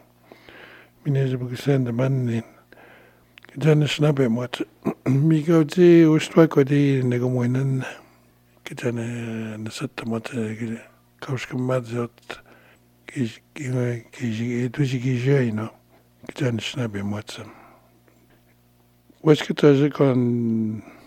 Minez 1.05 1.37
bugsen 1.37 1.85
de 1.85 1.91
man 1.91 2.43
Janis 3.59 3.99
na 4.01 4.13
bemwat. 4.13 4.63
Mi 5.07 5.43
gau 5.43 5.65
di 5.65 6.05
ustwa 6.07 6.47
ko 6.47 6.63
di 6.63 7.03
nego 7.03 7.29
moinan. 7.29 7.83
Ki 8.65 8.75
jane 8.79 9.59
na 9.59 9.71
satta 9.71 10.07
mat 10.07 10.31
kauska 11.21 11.59
madzot. 11.59 12.39
Ki 13.07 13.27
ki 13.55 14.05
ki 14.13 14.71
tu 14.71 14.85
jai, 14.85 15.51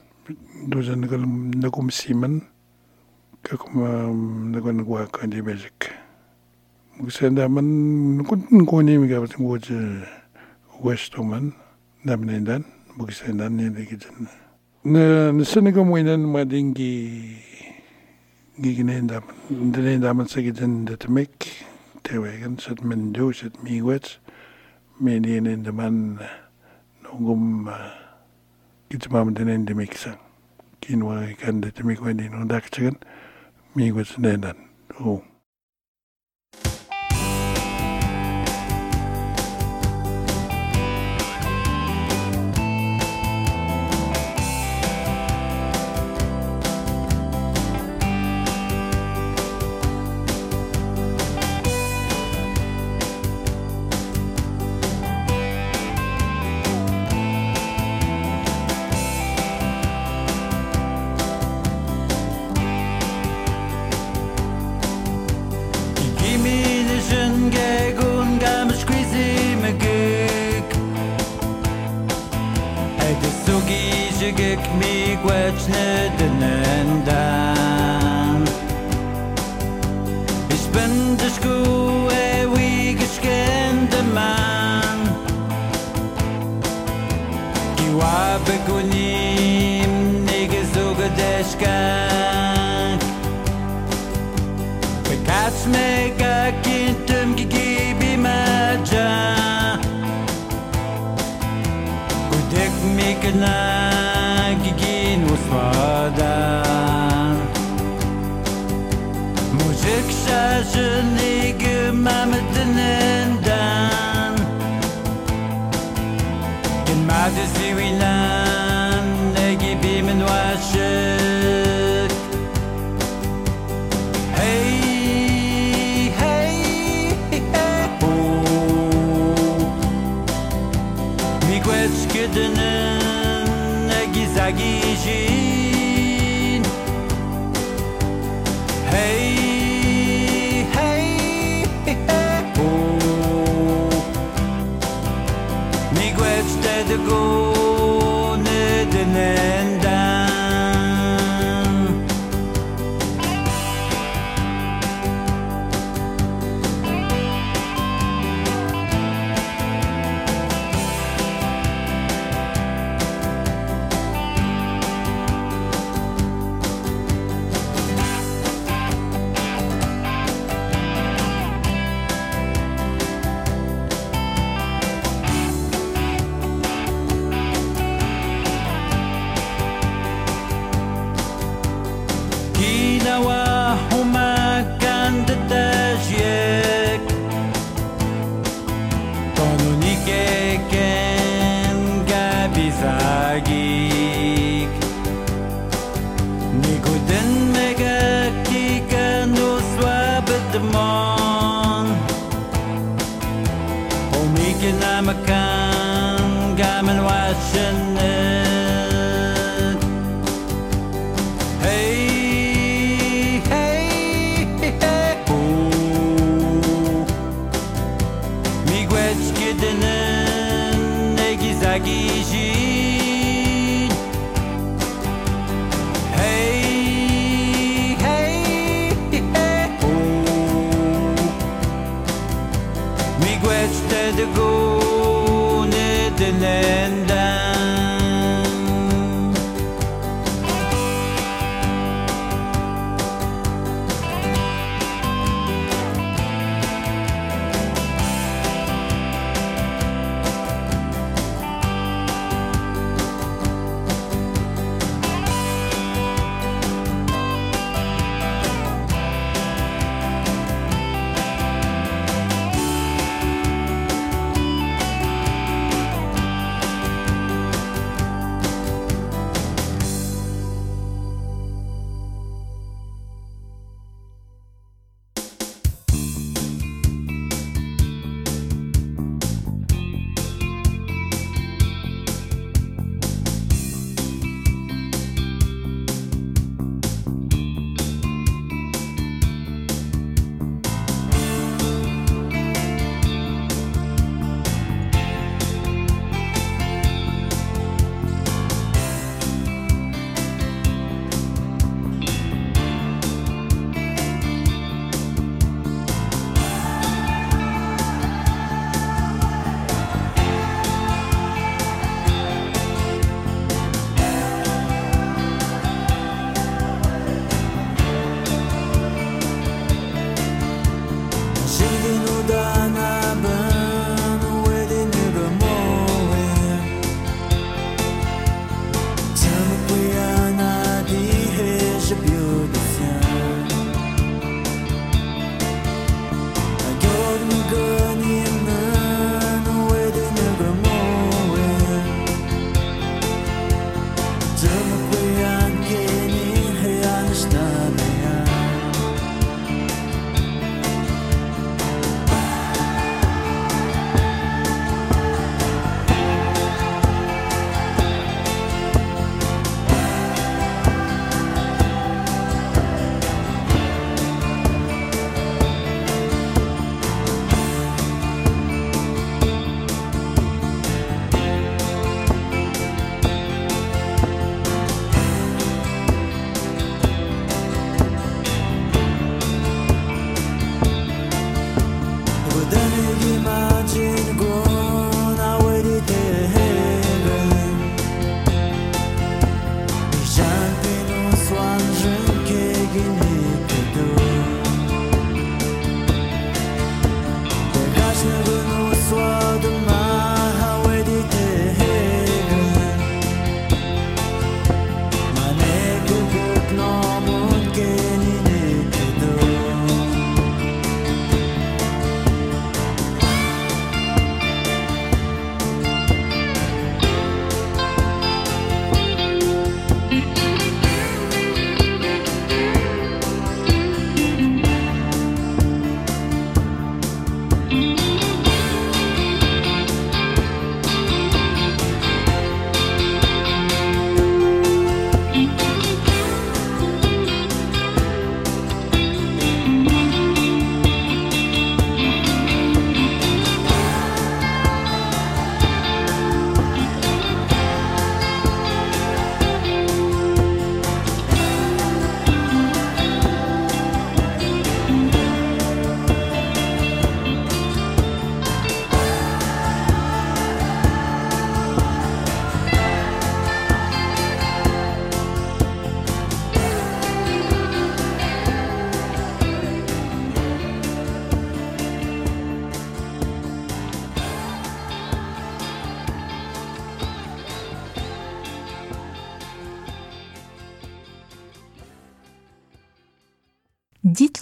dozen 0.68 1.04
galm 1.08 1.52
na 1.52 1.68
gom 1.70 1.90
simen 1.92 2.42
ka 3.44 3.58
kuma 3.60 4.08
na 4.52 4.60
gwan 4.64 4.84
gwa 4.88 5.04
ka 5.12 5.28
di 5.28 5.42
bejik 5.44 5.92
mugsen 7.00 7.36
da 7.36 7.48
man 7.52 8.24
kun 8.24 8.64
goni 8.64 8.98
mi 8.98 9.08
ga 9.12 9.20
bat 9.20 9.36
goj 9.36 9.68
westo 10.80 11.24
man 11.24 11.52
da 12.06 12.16
men 12.16 12.44
dan 12.48 12.64
mugsen 12.96 13.38
dan 13.38 13.58
ne 13.60 13.68
de 13.70 13.84
gitan 13.84 14.28
na 14.88 15.32
nsen 15.36 15.68
ga 15.76 15.84
mo 15.84 16.00
inan 16.00 16.24
ma 16.24 16.48
dingi 16.48 17.36
gignen 18.64 19.08
da 19.12 19.20
den 19.52 20.00
da 20.02 20.14
man 20.14 20.28
se 20.28 20.40
gitan 20.40 20.86
de 20.88 20.96
temek 20.96 21.52
te 22.04 22.16
wegen 22.16 22.56
sat 22.64 22.80
men 22.84 23.12
do 23.12 23.32
sat 23.36 23.52
mi 23.64 23.82
wet 23.84 24.20
men 25.04 25.26
in 25.28 25.64
de 25.64 25.72
man 25.72 26.16
no 27.04 27.10
gom 27.20 27.68
uh, 27.68 28.03
kitmam 28.94 29.34
tenen 29.34 29.66
dimiksan 29.66 30.22
kinwa 30.78 31.26
kan 31.42 31.62
de 31.62 31.72
timik 31.74 31.98
wedin 32.06 32.30
odak 32.42 32.70
chigan 32.70 32.94
mi 33.74 33.90
gwas 33.90 34.22
nenan 34.22 34.70
oh 35.02 35.26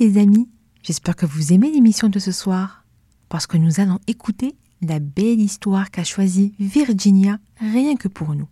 les 0.02 0.18
amis, 0.18 0.50
j'espère 0.82 1.16
que 1.16 1.28
vous 1.28 1.54
aimez 1.54 1.70
l'émission 1.72 2.10
de 2.10 2.18
ce 2.18 2.32
soir, 2.32 2.86
parce 3.30 3.46
que 3.46 3.58
nous 3.58 3.80
allons 3.80 4.00
écouter 4.08 4.56
la 4.82 4.98
belle 4.98 5.40
histoire 5.40 5.92
qu'a 5.92 6.04
choisie 6.04 6.56
Virginia 6.60 7.38
rien 7.60 7.96
que 7.96 8.08
pour 8.08 8.34
nous. 8.34 8.48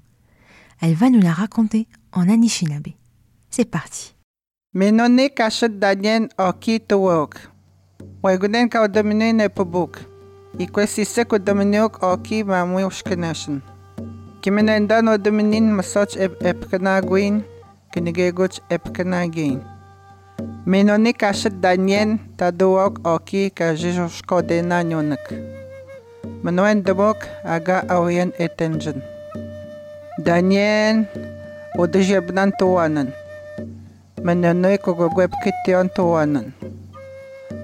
Elle 0.79 0.93
va 0.93 1.09
nous 1.09 1.19
la 1.19 1.33
raconter 1.33 1.87
en 2.11 2.29
Anishinaabe. 2.29 2.89
C'est 3.49 3.65
parti. 3.65 4.15
Минони 20.65 21.13
кашет 21.13 21.59
даньен 21.61 22.19
тадуок 22.37 22.93
оки 23.13 23.49
кажишко 23.49 24.41
дена 24.41 24.83
нюнек. 24.83 25.25
Мнуен 26.43 26.83
дымок 26.83 27.19
ага 27.43 27.77
ауен 27.95 28.29
этенжен. 28.37 29.01
Даньен 30.25 31.07
удыжебнан 31.81 32.51
туанын. 32.59 33.09
Мнуны 34.25 34.77
когогвеб 34.77 35.31
китион 35.43 35.89
туанын. 35.89 36.53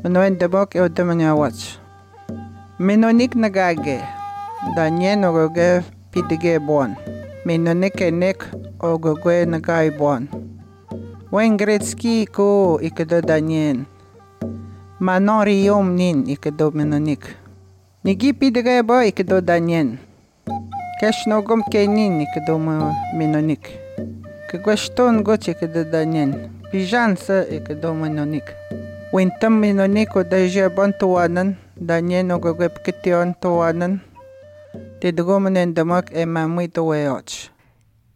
Мнуен 0.04 0.36
дымок 0.38 0.76
и 0.76 0.80
удымнявач. 0.80 1.78
Миноник 2.80 3.36
нагаге. 3.36 4.00
Даньен 4.76 5.24
огогев 5.26 5.84
пидге 6.12 6.60
бон. 6.60 6.96
Миноник 7.46 8.02
энек 8.02 8.40
огогwe 8.80 9.46
нагай 9.46 9.90
бон. 9.90 10.28
Wen 11.36 11.58
Gretzky 11.58 12.26
ko 12.32 12.80
ikado 12.80 13.20
danyen. 13.20 13.84
Manon 15.00 15.44
riyom 15.44 15.92
nin 15.92 16.24
ikado 16.32 16.72
menonik. 16.72 17.28
Nigi 18.04 18.32
pidige 18.34 18.80
bo 18.88 19.04
ikado 19.04 19.42
danyen. 19.42 20.00
Kesh 21.02 21.28
nogom 21.28 21.60
kenin 21.68 22.24
ikado 22.24 22.56
menonik. 23.20 23.68
Kagwashton 24.48 25.24
goch 25.28 25.52
ikado 25.52 25.84
danyen. 25.84 26.32
Pijan 26.72 27.18
sa 27.20 27.44
ikado 27.52 27.92
menonik. 27.94 28.56
Wintam 29.12 29.60
menonik 29.60 30.16
o 30.16 30.24
daje 30.24 30.70
bon 30.72 30.94
tuwanan. 31.00 31.58
Danyen 31.76 32.32
ogogwe 32.32 32.70
kition 32.86 33.36
tuwanan. 33.42 34.00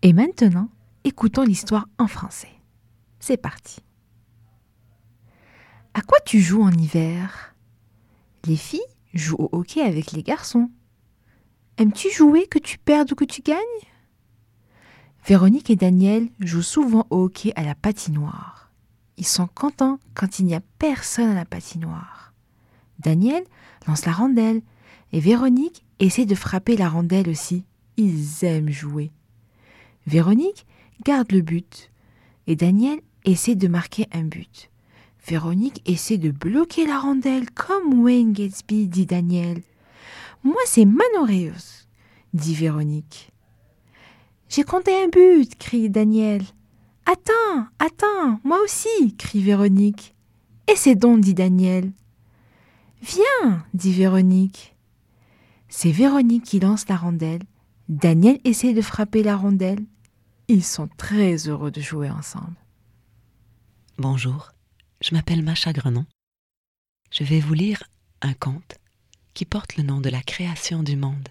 Et 0.01 0.13
maintenant, 0.13 0.69
écoutons 1.03 1.43
l'histoire 1.43 1.85
en 1.97 2.07
français. 2.07 2.58
C'est 3.19 3.37
parti. 3.37 3.81
À 5.93 6.01
quoi 6.01 6.19
tu 6.25 6.39
joues 6.39 6.63
en 6.63 6.71
hiver? 6.71 7.55
Les 8.45 8.55
filles 8.55 8.79
jouent 9.13 9.37
au 9.37 9.49
hockey 9.51 9.81
avec 9.81 10.11
les 10.11 10.23
garçons. 10.23 10.69
Aimes-tu 11.77 12.11
jouer 12.11 12.47
que 12.47 12.59
tu 12.59 12.77
perdes 12.77 13.11
ou 13.11 13.15
que 13.15 13.25
tu 13.25 13.41
gagnes? 13.41 13.57
Véronique 15.25 15.69
et 15.69 15.75
Daniel 15.75 16.29
jouent 16.39 16.61
souvent 16.61 17.05
au 17.09 17.23
hockey 17.25 17.51
à 17.55 17.63
la 17.63 17.75
patinoire. 17.75 18.71
Ils 19.17 19.27
sont 19.27 19.47
contents 19.47 19.99
quand 20.13 20.39
il 20.39 20.45
n'y 20.45 20.55
a 20.55 20.61
personne 20.79 21.29
à 21.29 21.35
la 21.35 21.45
patinoire. 21.45 22.33
Daniel 22.99 23.43
lance 23.87 24.05
la 24.05 24.13
rondelle 24.13 24.61
et 25.11 25.19
Véronique 25.19 25.85
essaie 25.99 26.25
de 26.25 26.35
frapper 26.35 26.77
la 26.77 26.89
rondelle 26.89 27.29
aussi. 27.29 27.65
Ils 27.97 28.45
aiment 28.45 28.69
jouer. 28.69 29.11
Véronique 30.07 30.65
garde 31.03 31.31
le 31.31 31.41
but 31.41 31.91
et 32.47 32.55
Daniel 32.55 32.99
essaie 33.29 33.55
de 33.55 33.67
marquer 33.67 34.07
un 34.11 34.23
but. 34.23 34.69
Véronique 35.27 35.81
essaie 35.85 36.17
de 36.17 36.31
bloquer 36.31 36.85
la 36.85 36.99
rondelle 36.99 37.49
comme 37.51 38.01
Wayne 38.01 38.33
Gatsby, 38.33 38.87
dit 38.87 39.05
Daniel. 39.05 39.61
Moi, 40.43 40.61
c'est 40.65 40.85
Manoreus, 40.85 41.87
dit 42.33 42.55
Véronique. 42.55 43.31
J'ai 44.47 44.63
compté 44.63 44.91
un 45.03 45.09
but, 45.09 45.55
crie 45.57 45.89
Daniel. 45.89 46.41
Attends, 47.05 47.67
attends, 47.77 48.39
moi 48.43 48.59
aussi, 48.63 49.15
crie 49.17 49.41
Véronique. 49.41 50.15
Essaie 50.67 50.95
donc, 50.95 51.21
dit 51.21 51.33
Daniel. 51.33 51.91
Viens, 53.01 53.65
dit 53.73 53.93
Véronique. 53.93 54.75
C'est 55.67 55.91
Véronique 55.91 56.43
qui 56.43 56.59
lance 56.59 56.87
la 56.87 56.95
rondelle. 56.95 57.43
Daniel 57.89 58.39
essaie 58.43 58.73
de 58.73 58.81
frapper 58.81 59.23
la 59.23 59.35
rondelle. 59.35 59.85
Ils 60.47 60.63
sont 60.63 60.89
très 60.97 61.47
heureux 61.47 61.71
de 61.71 61.81
jouer 61.81 62.09
ensemble. 62.09 62.55
Bonjour, 63.99 64.53
je 65.01 65.13
m'appelle 65.13 65.43
Macha 65.43 65.73
Grenon. 65.73 66.05
Je 67.11 67.25
vais 67.25 67.41
vous 67.41 67.53
lire 67.53 67.83
un 68.21 68.33
conte 68.33 68.77
qui 69.33 69.43
porte 69.43 69.75
le 69.75 69.83
nom 69.83 69.99
de 69.99 70.07
la 70.07 70.21
création 70.21 70.83
du 70.83 70.95
monde. 70.95 71.27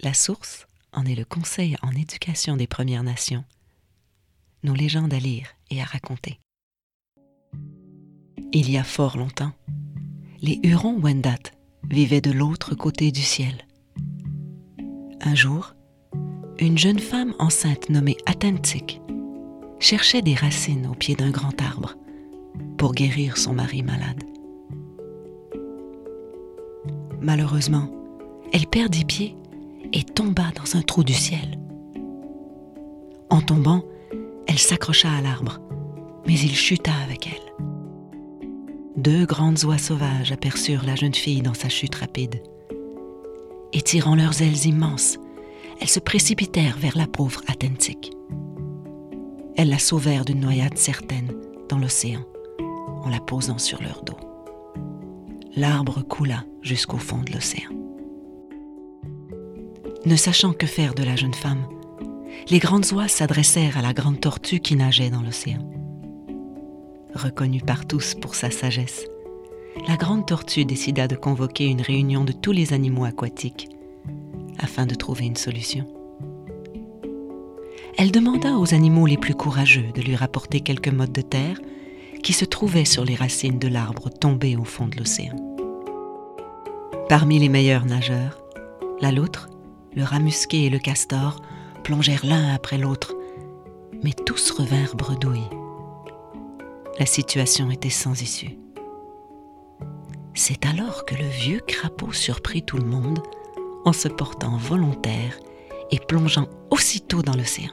La 0.00 0.12
source 0.12 0.66
en 0.92 1.06
est 1.06 1.14
le 1.14 1.24
Conseil 1.24 1.78
en 1.80 1.92
éducation 1.92 2.58
des 2.58 2.66
Premières 2.66 3.02
Nations, 3.02 3.46
nos 4.62 4.74
légendes 4.74 5.14
à 5.14 5.18
lire 5.18 5.48
et 5.70 5.80
à 5.80 5.86
raconter. 5.86 6.38
Il 8.52 8.70
y 8.70 8.76
a 8.76 8.84
fort 8.84 9.16
longtemps, 9.16 9.54
les 10.42 10.60
Hurons 10.62 11.00
Wendat 11.00 11.50
vivaient 11.88 12.20
de 12.20 12.30
l'autre 12.30 12.74
côté 12.74 13.10
du 13.10 13.22
ciel. 13.22 13.66
Un 15.22 15.34
jour, 15.34 15.74
une 16.58 16.76
jeune 16.76 16.98
femme 16.98 17.34
enceinte 17.38 17.88
nommée 17.88 18.18
Atentik 18.26 19.00
cherchait 19.78 20.22
des 20.22 20.34
racines 20.34 20.86
au 20.86 20.94
pied 20.94 21.14
d'un 21.14 21.30
grand 21.30 21.60
arbre 21.60 21.96
pour 22.76 22.94
guérir 22.94 23.36
son 23.36 23.52
mari 23.52 23.82
malade. 23.82 24.22
Malheureusement, 27.20 27.90
elle 28.52 28.66
perdit 28.66 29.04
pied 29.04 29.36
et 29.92 30.04
tomba 30.04 30.44
dans 30.54 30.76
un 30.76 30.82
trou 30.82 31.04
du 31.04 31.14
ciel. 31.14 31.58
En 33.30 33.40
tombant, 33.40 33.84
elle 34.46 34.58
s'accrocha 34.58 35.10
à 35.10 35.20
l'arbre, 35.20 35.60
mais 36.26 36.38
il 36.38 36.54
chuta 36.54 36.92
avec 37.04 37.26
elle. 37.26 37.66
Deux 38.96 39.26
grandes 39.26 39.62
oies 39.64 39.78
sauvages 39.78 40.32
aperçurent 40.32 40.84
la 40.84 40.96
jeune 40.96 41.14
fille 41.14 41.42
dans 41.42 41.54
sa 41.54 41.68
chute 41.68 41.94
rapide. 41.94 42.42
Étirant 43.72 44.16
leurs 44.16 44.42
ailes 44.42 44.66
immenses, 44.66 45.18
elles 45.80 45.88
se 45.88 46.00
précipitèrent 46.00 46.78
vers 46.78 46.96
la 46.96 47.06
pauvre 47.06 47.42
Atentik. 47.46 48.17
Elles 49.58 49.70
la 49.70 49.80
sauvèrent 49.80 50.24
d'une 50.24 50.38
noyade 50.38 50.78
certaine 50.78 51.32
dans 51.68 51.78
l'océan 51.78 52.20
en 53.02 53.08
la 53.08 53.18
posant 53.18 53.58
sur 53.58 53.82
leur 53.82 54.04
dos. 54.04 54.16
L'arbre 55.56 56.02
coula 56.02 56.44
jusqu'au 56.62 56.96
fond 56.96 57.18
de 57.18 57.32
l'océan. 57.32 57.70
Ne 60.06 60.14
sachant 60.14 60.52
que 60.52 60.68
faire 60.68 60.94
de 60.94 61.02
la 61.02 61.16
jeune 61.16 61.34
femme, 61.34 61.66
les 62.50 62.60
grandes 62.60 62.92
oies 62.92 63.08
s'adressèrent 63.08 63.76
à 63.76 63.82
la 63.82 63.92
grande 63.92 64.20
tortue 64.20 64.60
qui 64.60 64.76
nageait 64.76 65.10
dans 65.10 65.22
l'océan. 65.22 65.68
Reconnue 67.12 67.60
par 67.60 67.84
tous 67.84 68.14
pour 68.14 68.36
sa 68.36 68.52
sagesse, 68.52 69.06
la 69.88 69.96
grande 69.96 70.24
tortue 70.24 70.66
décida 70.66 71.08
de 71.08 71.16
convoquer 71.16 71.66
une 71.66 71.82
réunion 71.82 72.22
de 72.22 72.32
tous 72.32 72.52
les 72.52 72.74
animaux 72.74 73.06
aquatiques 73.06 73.68
afin 74.60 74.86
de 74.86 74.94
trouver 74.94 75.26
une 75.26 75.34
solution. 75.34 75.97
Elle 78.00 78.12
demanda 78.12 78.58
aux 78.58 78.74
animaux 78.74 79.06
les 79.06 79.16
plus 79.16 79.34
courageux 79.34 79.90
de 79.92 80.00
lui 80.00 80.14
rapporter 80.14 80.60
quelques 80.60 80.86
mottes 80.86 81.10
de 81.10 81.20
terre 81.20 81.58
qui 82.22 82.32
se 82.32 82.44
trouvaient 82.44 82.84
sur 82.84 83.04
les 83.04 83.16
racines 83.16 83.58
de 83.58 83.66
l'arbre 83.66 84.08
tombé 84.08 84.54
au 84.56 84.62
fond 84.62 84.86
de 84.86 84.96
l'océan. 84.96 85.34
Parmi 87.08 87.40
les 87.40 87.48
meilleurs 87.48 87.86
nageurs, 87.86 88.40
la 89.00 89.10
loutre, 89.10 89.48
le 89.96 90.04
rat 90.04 90.20
musqué 90.20 90.66
et 90.66 90.70
le 90.70 90.78
castor 90.78 91.42
plongèrent 91.82 92.24
l'un 92.24 92.54
après 92.54 92.78
l'autre, 92.78 93.16
mais 94.04 94.12
tous 94.12 94.52
revinrent 94.52 94.94
bredouilles. 94.94 95.50
La 97.00 97.06
situation 97.06 97.68
était 97.68 97.90
sans 97.90 98.22
issue. 98.22 98.58
C'est 100.34 100.66
alors 100.66 101.04
que 101.04 101.16
le 101.16 101.26
vieux 101.26 101.60
crapaud 101.66 102.12
surprit 102.12 102.62
tout 102.62 102.78
le 102.78 102.86
monde 102.86 103.20
en 103.84 103.92
se 103.92 104.06
portant 104.06 104.56
volontaire 104.56 105.36
et 105.90 105.98
plongeant 105.98 106.46
aussitôt 106.70 107.22
dans 107.22 107.34
l'océan. 107.34 107.72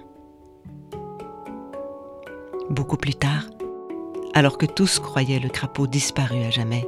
Beaucoup 2.69 2.97
plus 2.97 3.13
tard, 3.13 3.45
alors 4.33 4.57
que 4.57 4.65
tous 4.65 4.99
croyaient 4.99 5.39
le 5.39 5.49
crapaud 5.49 5.87
disparu 5.87 6.43
à 6.43 6.49
jamais, 6.49 6.87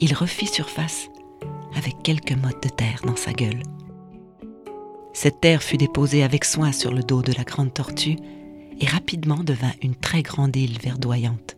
il 0.00 0.12
refit 0.14 0.46
surface 0.46 1.08
avec 1.76 2.02
quelques 2.02 2.32
mottes 2.32 2.62
de 2.62 2.68
terre 2.68 3.00
dans 3.04 3.16
sa 3.16 3.32
gueule. 3.32 3.62
Cette 5.14 5.40
terre 5.40 5.62
fut 5.62 5.78
déposée 5.78 6.22
avec 6.22 6.44
soin 6.44 6.72
sur 6.72 6.92
le 6.92 7.02
dos 7.02 7.22
de 7.22 7.32
la 7.32 7.44
grande 7.44 7.72
tortue 7.72 8.18
et 8.80 8.86
rapidement 8.86 9.42
devint 9.42 9.72
une 9.82 9.94
très 9.94 10.22
grande 10.22 10.54
île 10.54 10.78
verdoyante. 10.78 11.56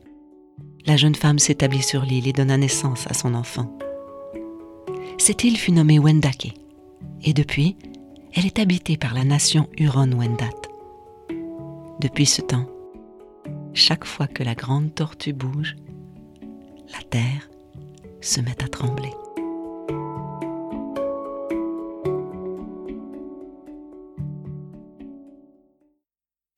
La 0.87 0.97
jeune 0.97 1.15
femme 1.17 1.41
s'établit 1.41 1.83
sur 1.83 2.03
l'île 2.03 2.29
et 2.29 2.33
donna 2.33 2.57
naissance 2.57 3.07
à 3.09 3.15
son 3.15 3.35
enfant. 3.35 3.77
Cette 5.19 5.43
île 5.43 5.57
fut 5.57 5.73
nommée 5.73 5.99
Wendake, 5.99 6.55
et 7.25 7.33
depuis, 7.33 7.77
elle 8.35 8.47
est 8.47 8.61
habitée 8.61 8.97
par 8.97 9.15
la 9.15 9.25
nation 9.25 9.69
Huron-Wendat. 9.79 10.51
Depuis 12.01 12.27
ce 12.27 12.43
temps, 12.43 12.67
chaque 13.77 14.07
fois 14.07 14.27
que 14.27 14.43
la 14.43 14.55
grande 14.55 14.95
tortue 14.95 15.35
bouge, 15.35 15.77
la 16.93 17.03
terre 17.11 17.49
se 18.23 18.41
met 18.41 18.57
à 18.65 18.69
trembler. 18.69 19.13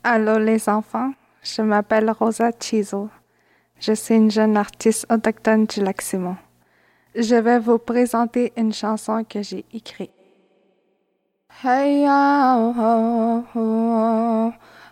Allô 0.04 0.38
les 0.38 0.68
enfants, 0.68 1.12
je 1.42 1.60
m'appelle 1.60 2.10
Rosa 2.10 2.52
Chizo. 2.58 3.10
Je 3.80 3.92
suis 3.92 4.14
une 4.14 4.30
jeune 4.30 4.56
artiste 4.56 5.06
autochtone 5.12 5.66
du 5.66 5.80
lac 5.82 6.00
Simon. 6.00 6.36
Je 7.16 7.34
vais 7.34 7.58
vous 7.58 7.78
présenter 7.78 8.52
une 8.56 8.72
chanson 8.72 9.24
que 9.24 9.42
j'ai 9.42 9.64
écrite. 9.72 10.12
Hey 11.64 12.06
oh, 12.08 12.72
oh, 12.78 13.44
oh, 13.56 14.52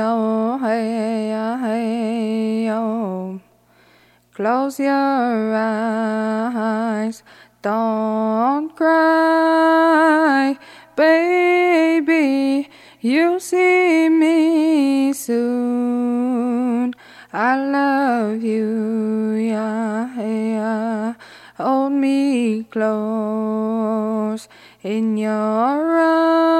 Oh, 0.00 0.58
yo, 0.58 0.58
hey, 0.62 1.30
ya, 1.30 1.58
hey, 1.58 2.66
yo. 2.66 3.40
Close 4.32 4.78
your 4.78 5.56
eyes, 5.56 7.24
don't 7.62 8.76
cry, 8.76 10.56
baby. 10.94 12.70
You'll 13.00 13.40
see 13.40 14.08
me 14.08 15.12
soon. 15.14 16.94
I 17.32 17.56
love 17.58 18.42
you, 18.44 19.32
yeah, 19.34 20.14
yeah. 20.14 21.14
Hold 21.56 21.92
me 21.92 22.62
close 22.70 24.48
in 24.84 25.16
your 25.16 25.32
arms. 25.32 26.57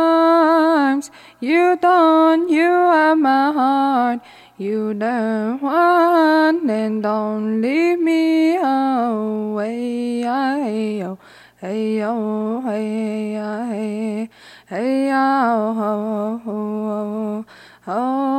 You 1.41 1.79
don't, 1.81 2.49
you 2.49 2.67
are 2.69 3.15
my 3.15 3.53
heart. 3.53 4.21
You 4.57 4.93
the 4.93 5.57
one, 5.61 6.69
and 6.69 7.01
don't 7.01 7.63
leave 7.63 8.01
me 8.01 8.57
away. 8.57 10.23
Hey, 10.23 10.99
yo, 10.99 11.17
hey, 11.61 12.03
oh, 12.03 12.09
yo, 12.09 12.11
oh, 12.11 12.61
hey, 12.63 13.35
hey, 13.35 14.29
hey, 14.67 15.09
yo, 15.11 15.15
oh, 15.15 16.43
oh, 16.45 17.45
oh, 17.87 18.38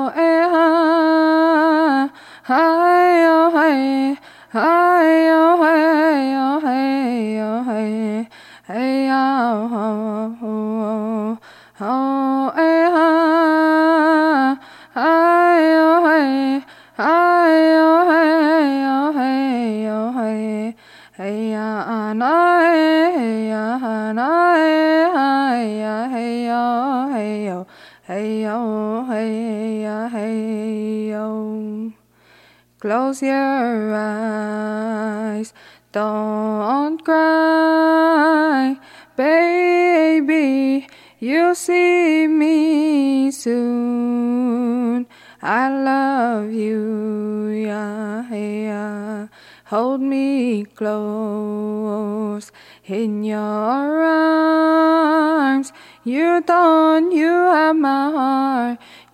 Close 33.09 33.23
your 33.23 33.95
eyes, 33.95 35.51
don't 35.91 37.03
cry, 37.03 38.77
baby. 39.17 40.87
You'll 41.17 41.55
see 41.55 42.27
me 42.27 43.31
soon. 43.31 45.07
I 45.41 45.69
love 45.69 46.51
you, 46.53 47.47
yeah, 47.47 48.31
yeah. 48.31 49.27
Hold 49.65 50.01
me 50.01 50.65
close 50.65 52.51
in 52.85 53.23
your 53.23 54.03
arms. 54.05 55.73
You 56.03 56.43
don't, 56.45 57.11
you 57.11 57.27
have 57.27 57.75
my 57.75 58.11
heart. 58.11 58.77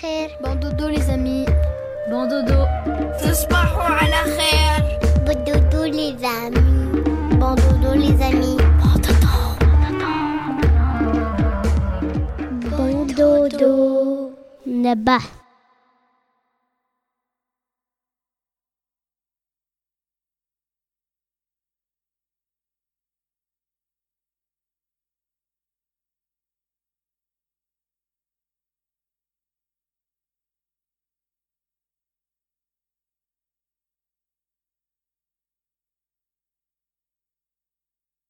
خير. 0.00 0.30
Bon 0.42 0.49